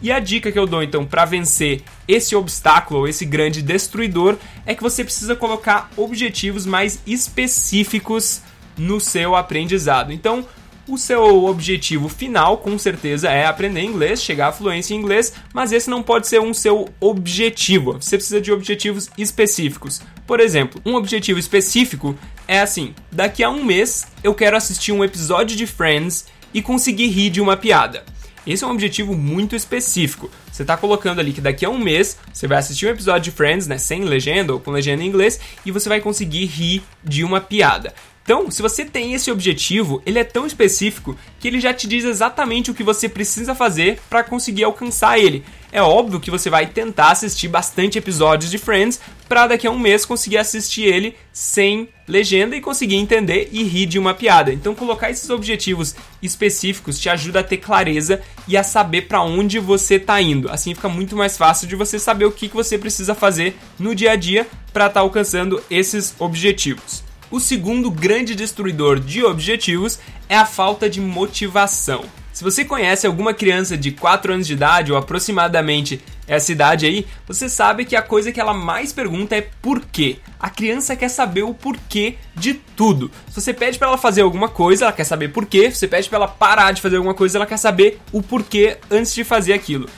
E 0.03 0.11
a 0.11 0.19
dica 0.19 0.51
que 0.51 0.59
eu 0.59 0.67
dou 0.67 0.83
então 0.83 1.07
para 1.07 1.25
vencer 1.25 1.81
esse 2.07 2.35
obstáculo 2.35 3.01
ou 3.01 3.09
esse 3.09 3.25
grande 3.25 3.63
destruidor 3.63 4.37
é 4.67 4.75
que 4.75 4.83
você 4.83 5.05
precisa 5.05 5.37
colocar 5.37 5.91
objetivos 5.97 6.67
mais 6.67 7.01
específicos 7.07 8.41
no 8.77 9.01
seu 9.01 9.35
aprendizado. 9.37 10.13
Então, 10.13 10.47
o 10.89 10.99
seu 10.99 11.45
objetivo 11.45 12.09
final, 12.09 12.59
com 12.59 12.77
certeza, 12.77 13.31
é 13.31 13.47
aprender 13.47 13.83
inglês, 13.83 14.23
chegar 14.23 14.49
à 14.49 14.53
fluência 14.53 14.95
em 14.95 14.99
inglês, 14.99 15.33
mas 15.55 15.71
esse 15.71 15.89
não 15.89 16.03
pode 16.03 16.27
ser 16.27 16.41
um 16.41 16.53
seu 16.53 16.89
objetivo. 17.01 17.93
Você 17.95 18.17
precisa 18.17 18.41
de 18.41 18.51
objetivos 18.51 19.09
específicos. 19.17 20.03
Por 20.27 20.41
exemplo, 20.41 20.81
um 20.85 20.97
objetivo 20.97 21.39
específico 21.39 22.17
é 22.49 22.61
assim: 22.61 22.95
daqui 23.13 23.45
a 23.45 23.51
um 23.51 23.65
mês 23.65 24.07
eu 24.25 24.35
quero 24.35 24.57
assistir 24.57 24.93
um 24.93 25.05
episódio 25.05 25.57
de 25.57 25.67
Friends 25.67 26.27
e 26.53 26.61
conseguir 26.61 27.07
rir 27.07 27.31
de 27.31 27.41
uma 27.41 27.57
piada. 27.57 28.05
Esse 28.45 28.65
é 28.65 28.67
um 28.67 28.73
objetivo 28.73 29.15
muito 29.15 29.55
específico. 29.55 30.31
Você 30.53 30.63
está 30.63 30.77
colocando 30.77 31.19
ali 31.19 31.33
que 31.33 31.41
daqui 31.41 31.65
a 31.65 31.71
um 31.71 31.79
mês 31.79 32.19
você 32.31 32.47
vai 32.47 32.59
assistir 32.59 32.87
um 32.87 32.91
episódio 32.91 33.23
de 33.23 33.31
Friends, 33.31 33.67
né, 33.67 33.79
sem 33.79 34.05
legenda 34.05 34.53
ou 34.53 34.61
com 34.61 34.71
legenda 34.71 35.03
em 35.03 35.07
inglês, 35.07 35.41
e 35.65 35.71
você 35.71 35.89
vai 35.89 35.99
conseguir 35.99 36.45
rir 36.45 36.83
de 37.03 37.25
uma 37.25 37.41
piada. 37.41 37.95
Então, 38.23 38.51
se 38.51 38.61
você 38.61 38.85
tem 38.85 39.15
esse 39.15 39.31
objetivo, 39.31 40.03
ele 40.05 40.19
é 40.19 40.25
tão 40.25 40.47
específico 40.47 41.17
que 41.41 41.49
ele 41.49 41.59
já 41.59 41.73
te 41.73 41.89
diz 41.89 42.05
exatamente 42.05 42.71
o 42.71 42.75
que 42.75 42.85
você 42.85 43.09
precisa 43.09 43.55
fazer 43.55 43.99
para 44.09 44.23
conseguir 44.23 44.65
alcançar 44.65 45.19
ele. 45.19 45.43
É 45.75 45.81
óbvio 45.81 46.21
que 46.21 46.31
você 46.31 46.51
vai 46.51 46.67
tentar 46.67 47.13
assistir 47.13 47.49
bastante 47.49 47.97
episódios 47.97 48.51
de 48.51 48.59
Friends 48.59 49.01
para 49.27 49.47
daqui 49.47 49.67
a 49.67 49.71
um 49.71 49.79
mês 49.79 50.05
conseguir 50.05 50.37
assistir 50.37 50.83
ele 50.83 51.17
sem 51.33 51.89
legenda 52.07 52.55
e 52.55 52.61
conseguir 52.61 52.97
entender 52.97 53.49
e 53.51 53.63
rir 53.63 53.87
de 53.87 53.99
uma 53.99 54.13
piada. 54.13 54.53
Então, 54.53 54.75
colocar 54.75 55.11
esses 55.11 55.31
objetivos 55.31 55.97
específicos 56.23 56.99
te 56.99 57.09
ajuda 57.09 57.41
a 57.41 57.43
ter 57.43 57.57
clareza 57.57 58.21
e 58.47 58.55
a 58.55 58.63
saber 58.63 59.09
para 59.09 59.23
onde 59.23 59.59
você 59.59 59.95
está 59.95 60.21
indo. 60.21 60.51
Assim 60.51 60.75
fica 60.75 60.91
muito 60.91 61.17
mais 61.17 61.39
fácil 61.39 61.67
de 61.67 61.75
você 61.75 61.99
saber 61.99 62.27
o 62.27 62.33
que, 62.33 62.51
que 62.51 62.55
você 62.55 62.77
precisa 62.77 63.15
fazer 63.15 63.57
no 63.79 63.95
dia 63.95 64.11
a 64.11 64.17
dia 64.17 64.47
para 64.75 64.89
estar 64.89 65.01
tá 65.01 65.01
alcançando 65.01 65.63
esses 65.71 66.15
objetivos. 66.19 67.03
O 67.31 67.41
segundo 67.41 67.91
grande 67.91 68.35
destruidor 68.35 69.01
de 69.01 69.25
objetivos 69.25 69.99
é 70.29 70.37
a 70.37 70.45
falta 70.45 70.91
de 70.91 71.01
motivação. 71.01 72.05
Se 72.43 72.45
você 72.45 72.65
conhece 72.65 73.07
alguma 73.07 73.33
criança 73.33 73.77
de 73.77 73.93
4 73.93 74.33
anos 74.33 74.49
de 74.49 74.55
idade 74.55 74.91
ou 74.91 74.99
aproximadamente 74.99 76.01
essa 76.27 76.51
idade 76.51 76.85
aí, 76.87 77.07
você 77.25 77.49
sabe 77.49 77.85
que 77.85 77.95
a 77.95 78.03
coisa 78.03 78.33
que 78.33 78.41
ela 78.41 78.53
mais 78.53 78.93
pergunta 78.93 79.37
é 79.37 79.43
por 79.63 79.81
quê. 79.81 80.17
A 80.41 80.51
criança 80.51 80.97
quer 80.97 81.09
saber 81.09 81.45
o 81.45 81.55
porquê 81.55 82.17
de 82.35 82.55
tudo. 82.55 83.13
Se 83.29 83.41
você 83.41 83.55
pede 83.55 83.79
para 83.79 83.87
ela 83.87 83.97
fazer 83.97 84.23
alguma 84.23 84.49
coisa, 84.49 84.87
ela 84.87 84.93
quer 84.93 85.05
saber 85.05 85.29
por 85.29 85.47
quê. 85.47 85.71
Se 85.71 85.77
você 85.77 85.87
pede 85.87 86.09
para 86.09 86.17
ela 86.17 86.27
parar 86.27 86.73
de 86.73 86.83
fazer 86.83 86.97
alguma 86.97 87.15
coisa, 87.15 87.39
ela 87.39 87.47
quer 87.47 87.59
saber 87.59 88.01
o 88.11 88.21
porquê 88.21 88.77
antes 88.91 89.15
de 89.15 89.23
fazer 89.23 89.53
aquilo. 89.53 89.89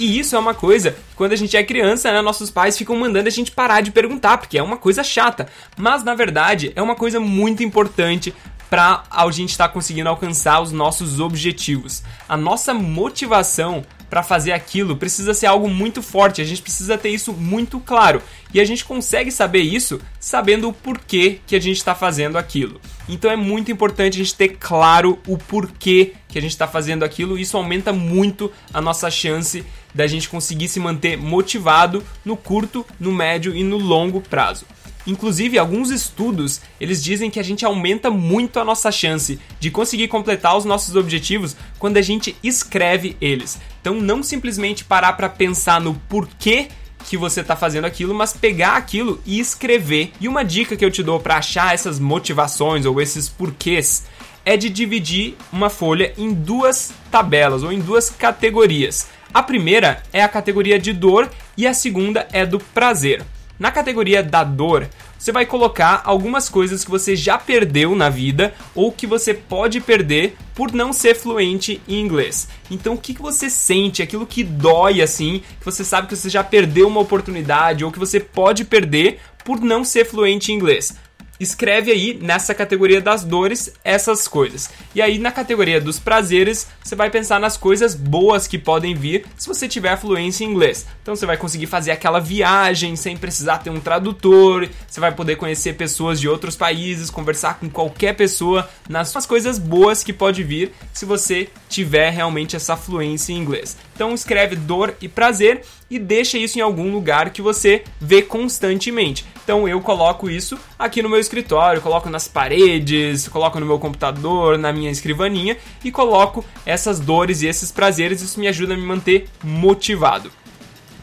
E 0.00 0.18
isso 0.18 0.34
é 0.34 0.38
uma 0.40 0.54
coisa 0.54 0.96
quando 1.14 1.34
a 1.34 1.36
gente 1.36 1.56
é 1.56 1.62
criança, 1.62 2.10
né, 2.10 2.20
nossos 2.20 2.50
pais 2.50 2.76
ficam 2.76 2.96
mandando 2.96 3.28
a 3.28 3.30
gente 3.30 3.52
parar 3.52 3.80
de 3.80 3.92
perguntar, 3.92 4.38
porque 4.38 4.58
é 4.58 4.62
uma 4.62 4.76
coisa 4.76 5.04
chata. 5.04 5.46
Mas 5.76 6.02
na 6.02 6.16
verdade 6.16 6.72
é 6.74 6.82
uma 6.82 6.96
coisa 6.96 7.20
muito 7.20 7.62
importante 7.62 8.34
para 8.72 9.04
a 9.10 9.30
gente 9.30 9.50
estar 9.50 9.68
tá 9.68 9.74
conseguindo 9.74 10.08
alcançar 10.08 10.62
os 10.62 10.72
nossos 10.72 11.20
objetivos. 11.20 12.02
A 12.26 12.38
nossa 12.38 12.72
motivação 12.72 13.84
para 14.08 14.22
fazer 14.22 14.52
aquilo 14.52 14.96
precisa 14.96 15.34
ser 15.34 15.44
algo 15.44 15.68
muito 15.68 16.00
forte, 16.00 16.40
a 16.40 16.44
gente 16.44 16.62
precisa 16.62 16.96
ter 16.96 17.10
isso 17.10 17.34
muito 17.34 17.78
claro. 17.78 18.22
E 18.54 18.58
a 18.58 18.64
gente 18.64 18.82
consegue 18.82 19.30
saber 19.30 19.60
isso 19.60 20.00
sabendo 20.18 20.70
o 20.70 20.72
porquê 20.72 21.40
que 21.46 21.54
a 21.54 21.60
gente 21.60 21.76
está 21.76 21.94
fazendo 21.94 22.38
aquilo. 22.38 22.80
Então 23.06 23.30
é 23.30 23.36
muito 23.36 23.70
importante 23.70 24.14
a 24.14 24.24
gente 24.24 24.34
ter 24.34 24.56
claro 24.58 25.18
o 25.26 25.36
porquê 25.36 26.14
que 26.26 26.38
a 26.38 26.40
gente 26.40 26.52
está 26.52 26.66
fazendo 26.66 27.04
aquilo. 27.04 27.38
Isso 27.38 27.58
aumenta 27.58 27.92
muito 27.92 28.50
a 28.72 28.80
nossa 28.80 29.10
chance 29.10 29.66
da 29.94 30.06
gente 30.06 30.30
conseguir 30.30 30.68
se 30.68 30.80
manter 30.80 31.18
motivado 31.18 32.02
no 32.24 32.38
curto, 32.38 32.86
no 32.98 33.12
médio 33.12 33.54
e 33.54 33.62
no 33.62 33.76
longo 33.76 34.22
prazo. 34.22 34.64
Inclusive, 35.06 35.58
alguns 35.58 35.90
estudos, 35.90 36.60
eles 36.80 37.02
dizem 37.02 37.30
que 37.30 37.40
a 37.40 37.42
gente 37.42 37.64
aumenta 37.64 38.10
muito 38.10 38.60
a 38.60 38.64
nossa 38.64 38.92
chance 38.92 39.38
de 39.58 39.70
conseguir 39.70 40.08
completar 40.08 40.56
os 40.56 40.64
nossos 40.64 40.94
objetivos 40.94 41.56
quando 41.78 41.96
a 41.96 42.02
gente 42.02 42.36
escreve 42.42 43.16
eles. 43.20 43.58
Então, 43.80 44.00
não 44.00 44.22
simplesmente 44.22 44.84
parar 44.84 45.14
para 45.14 45.28
pensar 45.28 45.80
no 45.80 45.94
porquê 46.08 46.68
que 47.08 47.16
você 47.16 47.40
está 47.40 47.56
fazendo 47.56 47.84
aquilo, 47.84 48.14
mas 48.14 48.32
pegar 48.32 48.76
aquilo 48.76 49.20
e 49.26 49.40
escrever. 49.40 50.12
E 50.20 50.28
uma 50.28 50.44
dica 50.44 50.76
que 50.76 50.84
eu 50.84 50.90
te 50.90 51.02
dou 51.02 51.18
para 51.18 51.36
achar 51.36 51.74
essas 51.74 51.98
motivações 51.98 52.86
ou 52.86 53.00
esses 53.00 53.28
porquês 53.28 54.04
é 54.44 54.56
de 54.56 54.68
dividir 54.68 55.36
uma 55.52 55.70
folha 55.70 56.12
em 56.16 56.32
duas 56.32 56.92
tabelas 57.10 57.62
ou 57.62 57.72
em 57.72 57.80
duas 57.80 58.10
categorias. 58.10 59.08
A 59.32 59.42
primeira 59.42 60.02
é 60.12 60.22
a 60.22 60.28
categoria 60.28 60.78
de 60.78 60.92
dor 60.92 61.30
e 61.56 61.66
a 61.66 61.74
segunda 61.74 62.28
é 62.32 62.44
do 62.44 62.58
prazer. 62.58 63.24
Na 63.62 63.70
categoria 63.70 64.24
da 64.24 64.42
dor, 64.42 64.88
você 65.16 65.30
vai 65.30 65.46
colocar 65.46 66.02
algumas 66.04 66.48
coisas 66.48 66.84
que 66.84 66.90
você 66.90 67.14
já 67.14 67.38
perdeu 67.38 67.94
na 67.94 68.10
vida 68.10 68.52
ou 68.74 68.90
que 68.90 69.06
você 69.06 69.32
pode 69.32 69.80
perder 69.80 70.34
por 70.52 70.72
não 70.72 70.92
ser 70.92 71.14
fluente 71.14 71.80
em 71.86 72.00
inglês. 72.00 72.48
Então, 72.68 72.94
o 72.94 72.98
que, 72.98 73.12
você 73.12 73.48
sente, 73.48 74.02
aquilo 74.02 74.26
que 74.26 74.42
dói 74.42 75.00
assim, 75.00 75.44
que 75.60 75.64
você 75.64 75.84
sabe 75.84 76.08
que 76.08 76.16
você 76.16 76.28
já 76.28 76.42
perdeu 76.42 76.88
uma 76.88 76.98
oportunidade 76.98 77.84
ou 77.84 77.92
que 77.92 78.00
você 78.00 78.18
pode 78.18 78.64
perder 78.64 79.20
por 79.44 79.60
não 79.60 79.84
ser 79.84 80.06
fluente 80.06 80.50
em 80.50 80.56
inglês 80.56 80.96
escreve 81.42 81.90
aí 81.90 82.18
nessa 82.20 82.54
categoria 82.54 83.00
das 83.00 83.24
dores 83.24 83.72
essas 83.84 84.28
coisas. 84.28 84.70
E 84.94 85.02
aí 85.02 85.18
na 85.18 85.32
categoria 85.32 85.80
dos 85.80 85.98
prazeres, 85.98 86.68
você 86.82 86.94
vai 86.94 87.10
pensar 87.10 87.40
nas 87.40 87.56
coisas 87.56 87.94
boas 87.94 88.46
que 88.46 88.58
podem 88.58 88.94
vir 88.94 89.24
se 89.36 89.48
você 89.48 89.68
tiver 89.68 89.96
fluência 89.96 90.44
em 90.44 90.48
inglês. 90.48 90.86
Então 91.02 91.16
você 91.16 91.26
vai 91.26 91.36
conseguir 91.36 91.66
fazer 91.66 91.90
aquela 91.90 92.20
viagem 92.20 92.96
sem 92.96 93.16
precisar 93.16 93.58
ter 93.58 93.70
um 93.70 93.80
tradutor, 93.80 94.68
você 94.86 95.00
vai 95.00 95.12
poder 95.12 95.36
conhecer 95.36 95.74
pessoas 95.74 96.20
de 96.20 96.28
outros 96.28 96.56
países, 96.56 97.10
conversar 97.10 97.58
com 97.58 97.68
qualquer 97.68 98.14
pessoa 98.14 98.68
nas 98.88 99.12
coisas 99.26 99.58
boas 99.58 100.02
que 100.04 100.12
pode 100.12 100.42
vir 100.42 100.72
se 100.92 101.04
você 101.04 101.48
tiver 101.68 102.10
realmente 102.10 102.56
essa 102.56 102.76
fluência 102.76 103.32
em 103.32 103.36
inglês. 103.36 103.76
Então 103.94 104.14
escreve 104.14 104.56
dor 104.56 104.94
e 105.00 105.08
prazer 105.08 105.62
e 105.90 105.98
deixa 105.98 106.38
isso 106.38 106.58
em 106.58 106.62
algum 106.62 106.90
lugar 106.90 107.30
que 107.30 107.42
você 107.42 107.84
vê 108.00 108.22
constantemente. 108.22 109.24
Então 109.42 109.66
eu 109.66 109.80
coloco 109.80 110.30
isso 110.30 110.58
aqui 110.78 111.02
no 111.02 111.08
meu 111.08 111.18
escritório, 111.18 111.80
coloco 111.80 112.08
nas 112.08 112.28
paredes, 112.28 113.26
coloco 113.28 113.58
no 113.58 113.66
meu 113.66 113.78
computador, 113.78 114.56
na 114.56 114.72
minha 114.72 114.90
escrivaninha 114.90 115.56
e 115.84 115.90
coloco 115.90 116.44
essas 116.64 117.00
dores 117.00 117.42
e 117.42 117.46
esses 117.46 117.72
prazeres. 117.72 118.22
Isso 118.22 118.38
me 118.38 118.46
ajuda 118.46 118.74
a 118.74 118.76
me 118.76 118.84
manter 118.84 119.28
motivado. 119.42 120.30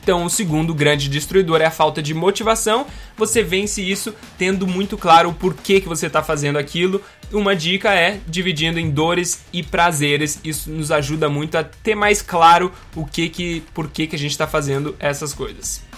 Então, 0.02 0.26
o 0.26 0.30
segundo 0.30 0.74
grande 0.74 1.08
destruidor 1.08 1.62
é 1.62 1.66
a 1.66 1.72
falta 1.72 2.02
de 2.02 2.16
motivação. 2.16 2.88
Você 3.16 3.44
vence 3.44 3.80
isso 3.80 4.16
tendo 4.40 4.66
muito 4.66 4.98
claro 4.98 5.30
o 5.30 5.34
porquê 5.34 5.80
que 5.80 5.88
você 5.88 6.08
está 6.08 6.24
fazendo 6.24 6.58
aquilo. 6.58 7.00
Uma 7.32 7.56
dica 7.56 7.94
é 7.94 8.20
dividindo 8.26 8.80
em 8.80 8.90
dores 8.90 9.44
e 9.54 9.62
prazeres. 9.62 10.40
Isso 10.44 10.72
nos 10.72 10.92
ajuda 10.92 11.30
muito 11.30 11.60
a 11.60 11.64
ter 11.64 11.94
mais 11.94 12.24
claro 12.24 12.72
o 12.96 13.06
que 13.06 13.30
que, 13.30 13.64
porquê 13.72 14.08
que 14.08 14.16
a 14.16 14.20
gente 14.20 14.32
está 14.32 14.48
fazendo 14.48 14.96
essas 15.00 15.32
coisas. 15.32 15.89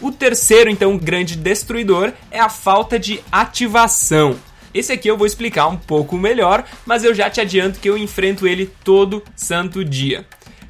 O 0.00 0.12
terceiro, 0.12 0.70
então, 0.70 0.96
grande 0.96 1.36
destruidor 1.36 2.12
é 2.30 2.38
a 2.38 2.48
falta 2.48 2.98
de 2.98 3.20
ativação. 3.32 4.36
Esse 4.72 4.92
aqui 4.92 5.08
eu 5.08 5.16
vou 5.16 5.26
explicar 5.26 5.66
um 5.66 5.76
pouco 5.76 6.16
melhor, 6.16 6.64
mas 6.86 7.02
eu 7.02 7.12
já 7.12 7.28
te 7.28 7.40
adianto 7.40 7.80
que 7.80 7.88
eu 7.88 7.98
enfrento 7.98 8.46
ele 8.46 8.66
todo 8.84 9.24
santo 9.34 9.84
dia. 9.84 10.24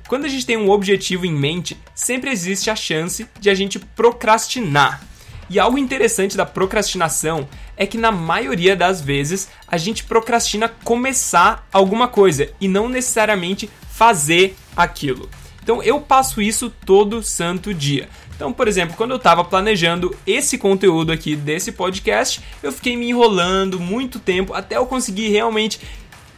Quando 0.08 0.24
a 0.24 0.28
gente 0.28 0.46
tem 0.46 0.56
um 0.56 0.70
objetivo 0.70 1.26
em 1.26 1.32
mente, 1.32 1.76
sempre 1.94 2.30
existe 2.30 2.70
a 2.70 2.76
chance 2.76 3.26
de 3.38 3.50
a 3.50 3.54
gente 3.54 3.78
procrastinar. 3.78 5.02
E 5.50 5.58
algo 5.58 5.76
interessante 5.76 6.36
da 6.36 6.46
procrastinação 6.46 7.46
é 7.76 7.86
que 7.86 7.98
na 7.98 8.10
maioria 8.10 8.74
das 8.74 9.02
vezes 9.02 9.48
a 9.66 9.76
gente 9.76 10.04
procrastina 10.04 10.68
começar 10.84 11.66
alguma 11.70 12.08
coisa 12.08 12.50
e 12.58 12.66
não 12.66 12.88
necessariamente 12.88 13.68
fazer 13.90 14.56
aquilo. 14.74 15.28
Então 15.62 15.82
eu 15.82 16.00
passo 16.00 16.40
isso 16.40 16.70
todo 16.70 17.22
santo 17.22 17.74
dia. 17.74 18.08
Então, 18.38 18.52
por 18.52 18.68
exemplo, 18.68 18.96
quando 18.96 19.10
eu 19.10 19.16
estava 19.16 19.42
planejando 19.42 20.14
esse 20.24 20.56
conteúdo 20.56 21.10
aqui 21.10 21.34
desse 21.34 21.72
podcast, 21.72 22.40
eu 22.62 22.70
fiquei 22.70 22.96
me 22.96 23.08
enrolando 23.08 23.80
muito 23.80 24.20
tempo 24.20 24.54
até 24.54 24.76
eu 24.76 24.86
conseguir 24.86 25.26
realmente 25.26 25.80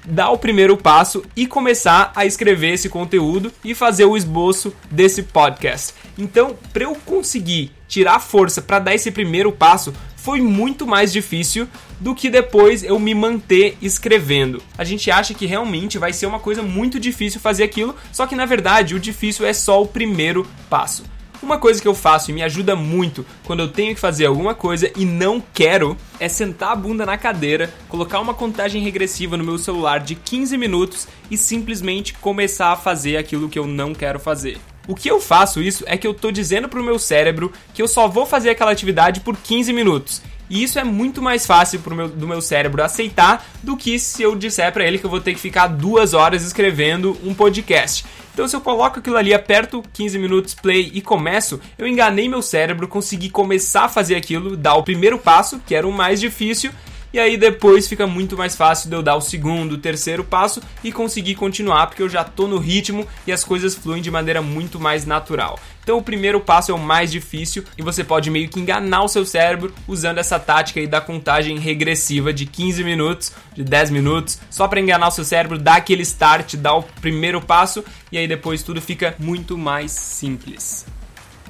dar 0.02 0.30
o 0.30 0.38
primeiro 0.38 0.78
passo 0.78 1.22
e 1.36 1.46
começar 1.46 2.10
a 2.16 2.24
escrever 2.24 2.72
esse 2.72 2.88
conteúdo 2.88 3.52
e 3.62 3.74
fazer 3.74 4.06
o 4.06 4.16
esboço 4.16 4.72
desse 4.90 5.24
podcast. 5.24 5.92
Então, 6.16 6.56
para 6.72 6.84
eu 6.84 6.94
conseguir 7.04 7.70
tirar 7.86 8.18
força 8.18 8.62
para 8.62 8.78
dar 8.78 8.94
esse 8.94 9.10
primeiro 9.10 9.52
passo, 9.52 9.92
foi 10.16 10.40
muito 10.40 10.86
mais 10.86 11.12
difícil 11.12 11.68
do 12.00 12.14
que 12.14 12.30
depois 12.30 12.82
eu 12.82 12.98
me 12.98 13.14
manter 13.14 13.76
escrevendo. 13.82 14.62
A 14.78 14.84
gente 14.84 15.10
acha 15.10 15.34
que 15.34 15.44
realmente 15.44 15.98
vai 15.98 16.14
ser 16.14 16.24
uma 16.24 16.40
coisa 16.40 16.62
muito 16.62 16.98
difícil 16.98 17.42
fazer 17.42 17.64
aquilo, 17.64 17.94
só 18.10 18.26
que 18.26 18.34
na 18.34 18.46
verdade 18.46 18.94
o 18.94 18.98
difícil 18.98 19.44
é 19.44 19.52
só 19.52 19.82
o 19.82 19.86
primeiro 19.86 20.46
passo. 20.70 21.04
Uma 21.42 21.56
coisa 21.56 21.80
que 21.80 21.88
eu 21.88 21.94
faço 21.94 22.30
e 22.30 22.34
me 22.34 22.42
ajuda 22.42 22.76
muito 22.76 23.24
quando 23.44 23.60
eu 23.60 23.68
tenho 23.68 23.94
que 23.94 24.00
fazer 24.00 24.26
alguma 24.26 24.54
coisa 24.54 24.90
e 24.94 25.06
não 25.06 25.42
quero 25.54 25.96
é 26.18 26.28
sentar 26.28 26.72
a 26.72 26.76
bunda 26.76 27.06
na 27.06 27.16
cadeira, 27.16 27.72
colocar 27.88 28.20
uma 28.20 28.34
contagem 28.34 28.82
regressiva 28.82 29.38
no 29.38 29.44
meu 29.44 29.56
celular 29.56 30.00
de 30.00 30.14
15 30.14 30.58
minutos 30.58 31.08
e 31.30 31.38
simplesmente 31.38 32.12
começar 32.14 32.72
a 32.72 32.76
fazer 32.76 33.16
aquilo 33.16 33.48
que 33.48 33.58
eu 33.58 33.66
não 33.66 33.94
quero 33.94 34.20
fazer. 34.20 34.58
O 34.86 34.94
que 34.94 35.10
eu 35.10 35.20
faço 35.20 35.62
isso 35.62 35.82
é 35.86 35.96
que 35.96 36.06
eu 36.06 36.12
tô 36.12 36.30
dizendo 36.30 36.68
pro 36.68 36.82
meu 36.82 36.98
cérebro 36.98 37.52
que 37.72 37.80
eu 37.80 37.88
só 37.88 38.06
vou 38.06 38.26
fazer 38.26 38.50
aquela 38.50 38.72
atividade 38.72 39.20
por 39.20 39.36
15 39.36 39.72
minutos. 39.72 40.22
E 40.50 40.64
isso 40.64 40.80
é 40.80 40.84
muito 40.84 41.22
mais 41.22 41.46
fácil 41.46 41.78
pro 41.78 41.94
meu, 41.94 42.08
do 42.08 42.26
meu 42.26 42.42
cérebro 42.42 42.82
aceitar 42.82 43.46
do 43.62 43.76
que 43.76 44.00
se 44.00 44.22
eu 44.22 44.34
disser 44.34 44.72
para 44.72 44.84
ele 44.84 44.98
que 44.98 45.06
eu 45.06 45.10
vou 45.10 45.20
ter 45.20 45.32
que 45.32 45.40
ficar 45.40 45.68
duas 45.68 46.12
horas 46.12 46.42
escrevendo 46.42 47.16
um 47.22 47.32
podcast. 47.32 48.04
Então, 48.40 48.48
se 48.48 48.56
eu 48.56 48.62
coloco 48.62 49.00
aquilo 49.00 49.18
ali, 49.18 49.34
aperto 49.34 49.84
15 49.92 50.18
minutos 50.18 50.54
play 50.54 50.90
e 50.94 51.02
começo, 51.02 51.60
eu 51.76 51.86
enganei 51.86 52.26
meu 52.26 52.40
cérebro, 52.40 52.88
consegui 52.88 53.28
começar 53.28 53.84
a 53.84 53.88
fazer 53.90 54.14
aquilo, 54.14 54.56
dar 54.56 54.76
o 54.76 54.82
primeiro 54.82 55.18
passo, 55.18 55.60
que 55.66 55.74
era 55.74 55.86
o 55.86 55.92
mais 55.92 56.18
difícil, 56.18 56.72
e 57.12 57.18
aí 57.18 57.36
depois 57.36 57.88
fica 57.88 58.06
muito 58.06 58.36
mais 58.36 58.54
fácil 58.54 58.88
de 58.88 58.94
eu 58.94 59.02
dar 59.02 59.16
o 59.16 59.20
segundo, 59.20 59.72
o 59.72 59.78
terceiro 59.78 60.22
passo 60.22 60.62
e 60.82 60.92
conseguir 60.92 61.34
continuar, 61.34 61.88
porque 61.88 62.02
eu 62.02 62.08
já 62.08 62.22
tô 62.22 62.46
no 62.46 62.58
ritmo 62.58 63.06
e 63.26 63.32
as 63.32 63.42
coisas 63.42 63.74
fluem 63.74 64.00
de 64.00 64.10
maneira 64.10 64.40
muito 64.40 64.78
mais 64.78 65.04
natural. 65.04 65.58
Então 65.82 65.98
o 65.98 66.02
primeiro 66.02 66.40
passo 66.40 66.70
é 66.70 66.74
o 66.74 66.78
mais 66.78 67.10
difícil 67.10 67.64
e 67.76 67.82
você 67.82 68.04
pode 68.04 68.30
meio 68.30 68.48
que 68.48 68.60
enganar 68.60 69.02
o 69.02 69.08
seu 69.08 69.26
cérebro 69.26 69.74
usando 69.88 70.18
essa 70.18 70.38
tática 70.38 70.78
aí 70.78 70.86
da 70.86 71.00
contagem 71.00 71.58
regressiva 71.58 72.32
de 72.32 72.46
15 72.46 72.84
minutos, 72.84 73.32
de 73.54 73.64
10 73.64 73.90
minutos, 73.90 74.38
só 74.48 74.68
para 74.68 74.80
enganar 74.80 75.08
o 75.08 75.12
seu 75.12 75.24
cérebro, 75.24 75.58
dar 75.58 75.76
aquele 75.76 76.02
start, 76.02 76.54
dar 76.54 76.74
o 76.74 76.82
primeiro 76.82 77.40
passo 77.40 77.84
e 78.12 78.18
aí 78.18 78.28
depois 78.28 78.62
tudo 78.62 78.80
fica 78.80 79.16
muito 79.18 79.58
mais 79.58 79.90
simples. 79.90 80.86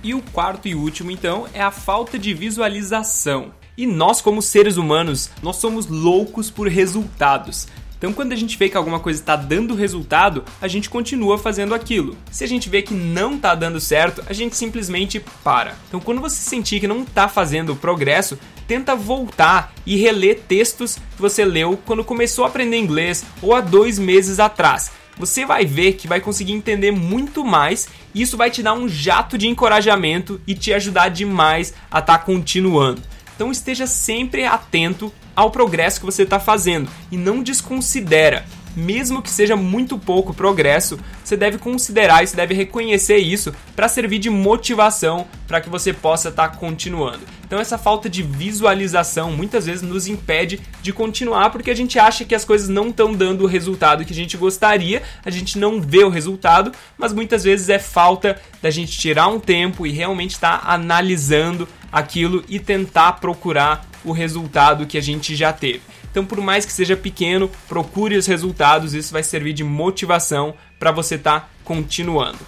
E 0.03 0.15
o 0.15 0.23
quarto 0.33 0.67
e 0.67 0.75
último 0.75 1.11
então 1.11 1.47
é 1.53 1.61
a 1.61 1.71
falta 1.71 2.19
de 2.19 2.33
visualização. 2.33 3.60
E 3.77 3.87
nós, 3.87 4.21
como 4.21 4.43
seres 4.43 4.77
humanos, 4.77 5.31
nós 5.43 5.57
somos 5.57 5.87
loucos 5.87 6.51
por 6.51 6.69
resultados. 6.69 7.67
Então, 8.01 8.15
quando 8.15 8.33
a 8.33 8.37
gente 8.37 8.57
vê 8.57 8.67
que 8.67 8.79
alguma 8.79 8.99
coisa 8.99 9.21
está 9.21 9.37
dando 9.37 9.75
resultado, 9.75 10.43
a 10.59 10.67
gente 10.67 10.89
continua 10.89 11.37
fazendo 11.37 11.75
aquilo. 11.75 12.17
Se 12.31 12.43
a 12.43 12.47
gente 12.47 12.71
vê 12.71 12.81
que 12.81 12.95
não 12.95 13.35
está 13.35 13.55
dando 13.55 13.79
certo, 13.79 14.25
a 14.27 14.33
gente 14.33 14.57
simplesmente 14.57 15.23
para. 15.45 15.77
Então, 15.87 16.01
quando 16.01 16.23
você 16.23 16.37
sentir 16.37 16.81
que 16.81 16.89
não 16.89 17.03
está 17.03 17.29
fazendo 17.29 17.77
progresso, 17.77 18.39
tenta 18.67 18.97
voltar 18.97 19.75
e 19.85 19.97
reler 19.97 20.41
textos 20.49 20.95
que 20.95 21.21
você 21.21 21.45
leu 21.45 21.79
quando 21.85 22.03
começou 22.03 22.47
a 22.47 22.49
aprender 22.49 22.79
inglês 22.79 23.23
ou 23.43 23.55
há 23.55 23.61
dois 23.61 23.99
meses 23.99 24.41
atrás. 24.41 24.91
Você 25.19 25.45
vai 25.45 25.67
ver 25.67 25.93
que 25.93 26.09
vai 26.09 26.23
conseguir 26.23 26.53
entender 26.53 26.91
muito 26.91 27.45
mais 27.45 27.87
e 28.15 28.23
isso 28.23 28.39
vai 28.39 28.51
te 28.51 28.63
dar 28.63 28.73
um 28.73 28.89
jato 28.89 29.37
de 29.37 29.47
encorajamento 29.47 30.41
e 30.47 30.55
te 30.55 30.73
ajudar 30.73 31.11
demais 31.11 31.75
a 31.91 31.99
estar 31.99 32.17
tá 32.17 32.25
continuando. 32.25 33.03
Então 33.41 33.51
esteja 33.51 33.87
sempre 33.87 34.45
atento 34.45 35.11
ao 35.35 35.51
progresso 35.51 35.99
que 35.99 36.05
você 36.05 36.25
está 36.25 36.39
fazendo 36.39 36.91
e 37.11 37.17
não 37.17 37.43
desconsidera. 37.43 38.45
mesmo 38.77 39.21
que 39.21 39.31
seja 39.31 39.57
muito 39.57 39.99
pouco 39.99 40.33
progresso, 40.33 40.97
você 41.25 41.37
deve 41.37 41.59
considerar 41.59 42.23
e 42.23 42.27
deve 42.29 42.55
reconhecer 42.55 43.17
isso 43.17 43.53
para 43.75 43.89
servir 43.89 44.21
de 44.21 44.31
motivação 44.31 45.27
para 45.49 45.61
que 45.61 45.69
você 45.69 45.93
possa 45.93 46.29
estar 46.29 46.51
tá 46.51 46.57
continuando. 46.57 47.23
Então 47.45 47.59
essa 47.59 47.77
falta 47.77 48.09
de 48.09 48.23
visualização 48.23 49.33
muitas 49.33 49.67
vezes 49.67 49.83
nos 49.83 50.07
impede 50.07 50.61
de 50.81 50.93
continuar 50.93 51.51
porque 51.51 51.73
a 51.73 51.75
gente 51.75 51.99
acha 51.99 52.25
que 52.25 52.35
as 52.35 52.45
coisas 52.45 52.69
não 52.69 52.91
estão 52.91 53.13
dando 53.13 53.43
o 53.43 53.49
resultado 53.49 54.05
que 54.05 54.13
a 54.13 54.17
gente 54.17 54.37
gostaria, 54.37 55.03
a 55.25 55.31
gente 55.31 55.59
não 55.59 55.81
vê 55.81 56.05
o 56.05 56.09
resultado, 56.09 56.71
mas 56.97 57.13
muitas 57.13 57.43
vezes 57.43 57.69
é 57.69 57.79
falta 57.81 58.41
da 58.63 58.71
gente 58.71 58.97
tirar 58.97 59.27
um 59.27 59.41
tempo 59.41 59.85
e 59.85 59.91
realmente 59.91 60.35
estar 60.35 60.61
tá 60.61 60.73
analisando 60.73 61.67
aquilo 61.93 62.45
e 62.49 62.59
tentar 62.59 63.15
procurar 63.15 63.87
o 64.05 64.13
resultado 64.13 64.87
que 64.87 64.99
a 64.99 65.03
gente 65.03 65.35
já 65.35 65.53
teve. 65.53 65.83
Então, 66.11 66.25
por 66.25 66.41
mais 66.41 66.65
que 66.65 66.73
seja 66.73 66.97
pequeno, 66.97 67.51
procure 67.69 68.17
os 68.17 68.27
resultados, 68.27 68.95
isso 68.95 69.13
vai 69.13 69.23
servir 69.23 69.53
de 69.53 69.63
motivação 69.63 70.55
para 70.79 70.91
você 70.91 71.15
estar 71.15 71.41
tá 71.41 71.49
continuando. 71.65 72.39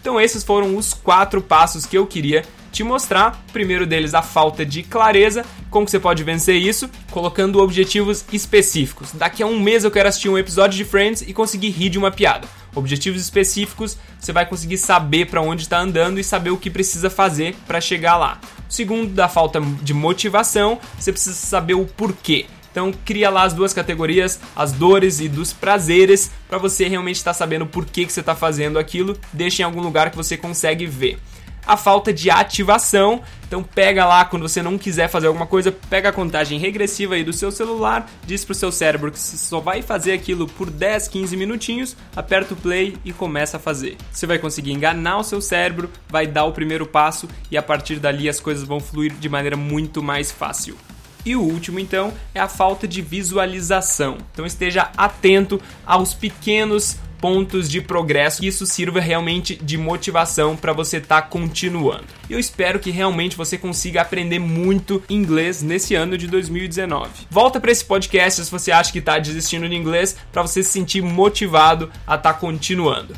Então, 0.00 0.18
esses 0.18 0.42
foram 0.42 0.76
os 0.76 0.94
quatro 0.94 1.42
passos 1.42 1.84
que 1.84 1.98
eu 1.98 2.06
queria 2.06 2.42
te 2.72 2.82
mostrar. 2.82 3.42
O 3.48 3.52
primeiro 3.52 3.86
deles, 3.86 4.14
a 4.14 4.22
falta 4.22 4.64
de 4.64 4.82
clareza. 4.82 5.44
Como 5.68 5.86
você 5.86 6.00
pode 6.00 6.24
vencer 6.24 6.56
isso? 6.56 6.88
Colocando 7.10 7.60
objetivos 7.60 8.24
específicos. 8.32 9.10
Daqui 9.12 9.42
a 9.42 9.46
um 9.46 9.60
mês 9.60 9.84
eu 9.84 9.90
quero 9.90 10.08
assistir 10.08 10.28
um 10.28 10.38
episódio 10.38 10.78
de 10.78 10.84
Friends 10.84 11.22
e 11.22 11.34
conseguir 11.34 11.70
rir 11.70 11.90
de 11.90 11.98
uma 11.98 12.10
piada. 12.10 12.48
Objetivos 12.74 13.20
específicos, 13.20 13.98
você 14.18 14.32
vai 14.32 14.46
conseguir 14.46 14.78
saber 14.78 15.26
para 15.26 15.42
onde 15.42 15.62
está 15.62 15.78
andando 15.78 16.18
e 16.18 16.24
saber 16.24 16.50
o 16.50 16.56
que 16.56 16.70
precisa 16.70 17.10
fazer 17.10 17.54
para 17.66 17.80
chegar 17.80 18.16
lá. 18.16 18.40
Segundo, 18.70 19.12
da 19.12 19.28
falta 19.28 19.60
de 19.60 19.92
motivação, 19.92 20.78
você 20.96 21.10
precisa 21.10 21.34
saber 21.34 21.74
o 21.74 21.84
porquê. 21.84 22.46
Então 22.70 22.92
cria 23.04 23.28
lá 23.28 23.42
as 23.42 23.52
duas 23.52 23.74
categorias, 23.74 24.38
as 24.54 24.70
dores 24.70 25.18
e 25.18 25.28
dos 25.28 25.52
prazeres, 25.52 26.30
para 26.48 26.56
você 26.56 26.86
realmente 26.86 27.16
estar 27.16 27.32
tá 27.32 27.34
sabendo 27.34 27.66
por 27.66 27.84
que, 27.84 28.06
que 28.06 28.12
você 28.12 28.20
está 28.20 28.34
fazendo 28.34 28.78
aquilo. 28.78 29.18
Deixa 29.32 29.62
em 29.62 29.64
algum 29.64 29.82
lugar 29.82 30.10
que 30.10 30.16
você 30.16 30.36
consegue 30.36 30.86
ver. 30.86 31.18
A 31.66 31.76
falta 31.76 32.12
de 32.12 32.30
ativação, 32.30 33.22
então 33.46 33.62
pega 33.62 34.06
lá 34.06 34.24
quando 34.24 34.48
você 34.48 34.62
não 34.62 34.78
quiser 34.78 35.08
fazer 35.08 35.26
alguma 35.26 35.46
coisa, 35.46 35.70
pega 35.70 36.08
a 36.08 36.12
contagem 36.12 36.58
regressiva 36.58 37.14
aí 37.14 37.24
do 37.24 37.32
seu 37.32 37.50
celular, 37.50 38.08
diz 38.26 38.44
pro 38.44 38.54
seu 38.54 38.72
cérebro 38.72 39.12
que 39.12 39.18
você 39.18 39.36
só 39.36 39.60
vai 39.60 39.82
fazer 39.82 40.12
aquilo 40.12 40.46
por 40.46 40.70
10, 40.70 41.08
15 41.08 41.36
minutinhos, 41.36 41.96
aperta 42.14 42.54
o 42.54 42.56
play 42.56 42.96
e 43.04 43.12
começa 43.12 43.56
a 43.56 43.60
fazer. 43.60 43.96
Você 44.12 44.26
vai 44.26 44.38
conseguir 44.38 44.72
enganar 44.72 45.18
o 45.18 45.24
seu 45.24 45.40
cérebro, 45.40 45.90
vai 46.08 46.26
dar 46.26 46.44
o 46.44 46.52
primeiro 46.52 46.86
passo 46.86 47.28
e 47.50 47.56
a 47.56 47.62
partir 47.62 47.96
dali 47.96 48.28
as 48.28 48.40
coisas 48.40 48.64
vão 48.64 48.80
fluir 48.80 49.12
de 49.14 49.28
maneira 49.28 49.56
muito 49.56 50.02
mais 50.02 50.30
fácil. 50.30 50.76
E 51.24 51.36
o 51.36 51.42
último, 51.42 51.78
então, 51.78 52.12
é 52.34 52.40
a 52.40 52.48
falta 52.48 52.88
de 52.88 53.02
visualização. 53.02 54.18
Então 54.32 54.46
esteja 54.46 54.90
atento 54.96 55.60
aos 55.84 56.14
pequenos 56.14 56.96
pontos 57.20 57.68
de 57.68 57.80
progresso, 57.80 58.40
que 58.40 58.46
isso 58.46 58.66
sirva 58.66 59.00
realmente 59.00 59.56
de 59.56 59.76
motivação 59.76 60.56
para 60.56 60.72
você 60.72 60.96
estar 60.96 61.22
tá 61.22 61.28
continuando. 61.28 62.04
Eu 62.28 62.38
espero 62.38 62.78
que 62.78 62.90
realmente 62.90 63.36
você 63.36 63.58
consiga 63.58 64.00
aprender 64.00 64.38
muito 64.38 65.02
inglês 65.08 65.62
nesse 65.62 65.94
ano 65.94 66.16
de 66.16 66.26
2019. 66.26 67.10
Volta 67.30 67.60
para 67.60 67.70
esse 67.70 67.84
podcast 67.84 68.44
se 68.44 68.50
você 68.50 68.72
acha 68.72 68.90
que 68.90 68.98
está 68.98 69.18
desistindo 69.18 69.68
de 69.68 69.76
inglês 69.76 70.16
para 70.32 70.42
você 70.42 70.62
se 70.62 70.70
sentir 70.70 71.02
motivado 71.02 71.90
a 72.06 72.14
estar 72.14 72.32
tá 72.32 72.38
continuando. 72.38 73.14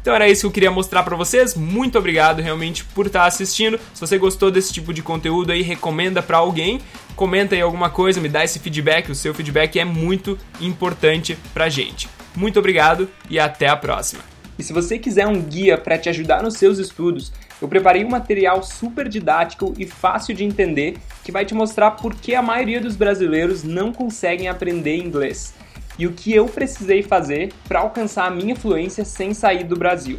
Então 0.00 0.14
era 0.14 0.28
isso 0.28 0.42
que 0.42 0.46
eu 0.46 0.50
queria 0.50 0.70
mostrar 0.70 1.02
para 1.02 1.14
vocês. 1.14 1.54
Muito 1.54 1.98
obrigado 1.98 2.40
realmente 2.40 2.84
por 2.84 3.06
estar 3.06 3.26
assistindo. 3.26 3.78
Se 3.92 4.00
você 4.00 4.16
gostou 4.16 4.50
desse 4.50 4.72
tipo 4.72 4.94
de 4.94 5.02
conteúdo 5.02 5.52
aí, 5.52 5.60
recomenda 5.60 6.22
para 6.22 6.38
alguém. 6.38 6.80
Comenta 7.14 7.54
aí 7.54 7.60
alguma 7.60 7.90
coisa, 7.90 8.20
me 8.20 8.28
dá 8.28 8.42
esse 8.42 8.58
feedback. 8.58 9.10
O 9.10 9.14
seu 9.14 9.34
feedback 9.34 9.78
é 9.78 9.84
muito 9.84 10.38
importante 10.58 11.36
pra 11.52 11.68
gente. 11.68 12.08
Muito 12.34 12.58
obrigado 12.58 13.08
e 13.28 13.38
até 13.38 13.68
a 13.68 13.76
próxima. 13.76 14.22
E 14.58 14.62
se 14.62 14.72
você 14.72 14.98
quiser 14.98 15.26
um 15.26 15.40
guia 15.40 15.78
para 15.78 15.96
te 15.96 16.08
ajudar 16.08 16.42
nos 16.42 16.54
seus 16.54 16.78
estudos, 16.78 17.32
eu 17.60 17.68
preparei 17.68 18.04
um 18.04 18.10
material 18.10 18.62
super 18.62 19.08
didático 19.08 19.74
e 19.78 19.86
fácil 19.86 20.34
de 20.34 20.44
entender 20.44 20.98
que 21.24 21.32
vai 21.32 21.44
te 21.44 21.54
mostrar 21.54 21.92
por 21.92 22.14
que 22.14 22.34
a 22.34 22.42
maioria 22.42 22.80
dos 22.80 22.94
brasileiros 22.94 23.62
não 23.62 23.92
conseguem 23.92 24.48
aprender 24.48 24.96
inglês 24.96 25.54
e 25.98 26.06
o 26.06 26.12
que 26.12 26.34
eu 26.34 26.46
precisei 26.46 27.02
fazer 27.02 27.52
para 27.68 27.80
alcançar 27.80 28.26
a 28.26 28.30
minha 28.30 28.56
fluência 28.56 29.04
sem 29.04 29.34
sair 29.34 29.64
do 29.64 29.76
Brasil. 29.76 30.18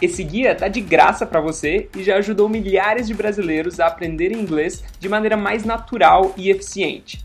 Esse 0.00 0.22
guia 0.22 0.54
tá 0.54 0.68
de 0.68 0.80
graça 0.80 1.26
para 1.26 1.40
você 1.40 1.88
e 1.96 2.04
já 2.04 2.16
ajudou 2.16 2.48
milhares 2.48 3.08
de 3.08 3.14
brasileiros 3.14 3.80
a 3.80 3.86
aprenderem 3.86 4.40
inglês 4.40 4.84
de 5.00 5.08
maneira 5.08 5.36
mais 5.36 5.64
natural 5.64 6.32
e 6.36 6.50
eficiente. 6.50 7.24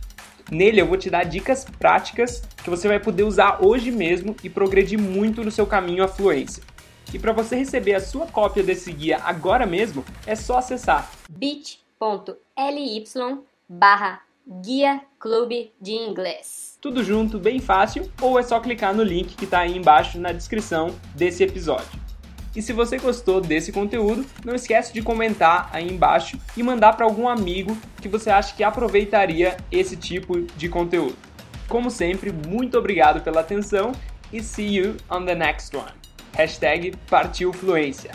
Nele 0.54 0.80
eu 0.80 0.86
vou 0.86 0.98
te 0.98 1.10
dar 1.10 1.24
dicas 1.24 1.66
práticas 1.80 2.44
que 2.64 2.70
você 2.70 2.88
vai 2.88 3.00
poder 3.00 3.24
usar 3.24 3.64
hoje 3.64 3.92
mesmo 3.92 4.36
e 4.44 4.50
progredir 4.50 5.00
muito 5.00 5.44
no 5.44 5.52
seu 5.52 5.66
caminho 5.66 6.04
à 6.04 6.08
fluência. 6.08 6.64
E 7.12 7.18
para 7.18 7.34
você 7.34 7.56
receber 7.56 7.96
a 7.96 8.00
sua 8.00 8.28
cópia 8.28 8.64
desse 8.64 8.92
guia 8.92 9.20
agora 9.24 9.66
mesmo, 9.66 10.06
é 10.26 10.36
só 10.36 10.60
acessar 10.60 11.12
bit.ly 11.30 13.04
barra 13.68 14.22
Guia 14.62 15.02
Clube 15.20 15.72
de 15.82 15.94
Inglês 15.94 16.74
tudo 16.84 17.02
junto, 17.02 17.40
bem 17.40 17.60
fácil, 17.60 18.12
ou 18.22 18.38
é 18.38 18.44
só 18.44 18.60
clicar 18.60 18.94
no 18.94 19.04
link 19.04 19.38
que 19.38 19.46
está 19.46 19.60
aí 19.60 19.78
embaixo 19.78 20.20
na 20.20 20.34
descrição 20.34 20.94
desse 21.16 21.42
episódio. 21.42 22.03
E 22.56 22.62
se 22.62 22.72
você 22.72 22.98
gostou 22.98 23.42
desse 23.42 23.72
conteúdo, 23.72 24.26
não 24.46 24.54
esquece 24.54 24.94
de 24.94 25.02
comentar 25.02 25.70
aí 25.74 25.92
embaixo 25.92 26.38
e 26.56 26.62
mandar 26.62 26.94
para 26.94 27.06
algum 27.06 27.28
amigo 27.28 27.76
que 28.02 28.08
você 28.08 28.30
acha 28.30 28.56
que 28.56 28.64
aproveitaria 28.64 29.58
esse 29.72 29.96
tipo 29.96 30.42
de 30.42 30.70
conteúdo. 30.70 31.16
Como 31.68 31.90
sempre, 31.90 32.32
muito 32.32 32.78
obrigado 32.78 33.22
pela 33.22 33.42
atenção 33.42 33.94
e 34.32 34.44
see 34.44 34.76
you 34.76 34.96
on 35.10 35.26
the 35.26 35.36
next 35.36 35.76
one. 35.76 35.92
Hashtag 36.34 36.94
Partiu 37.10 37.52
Fluência. 37.52 38.12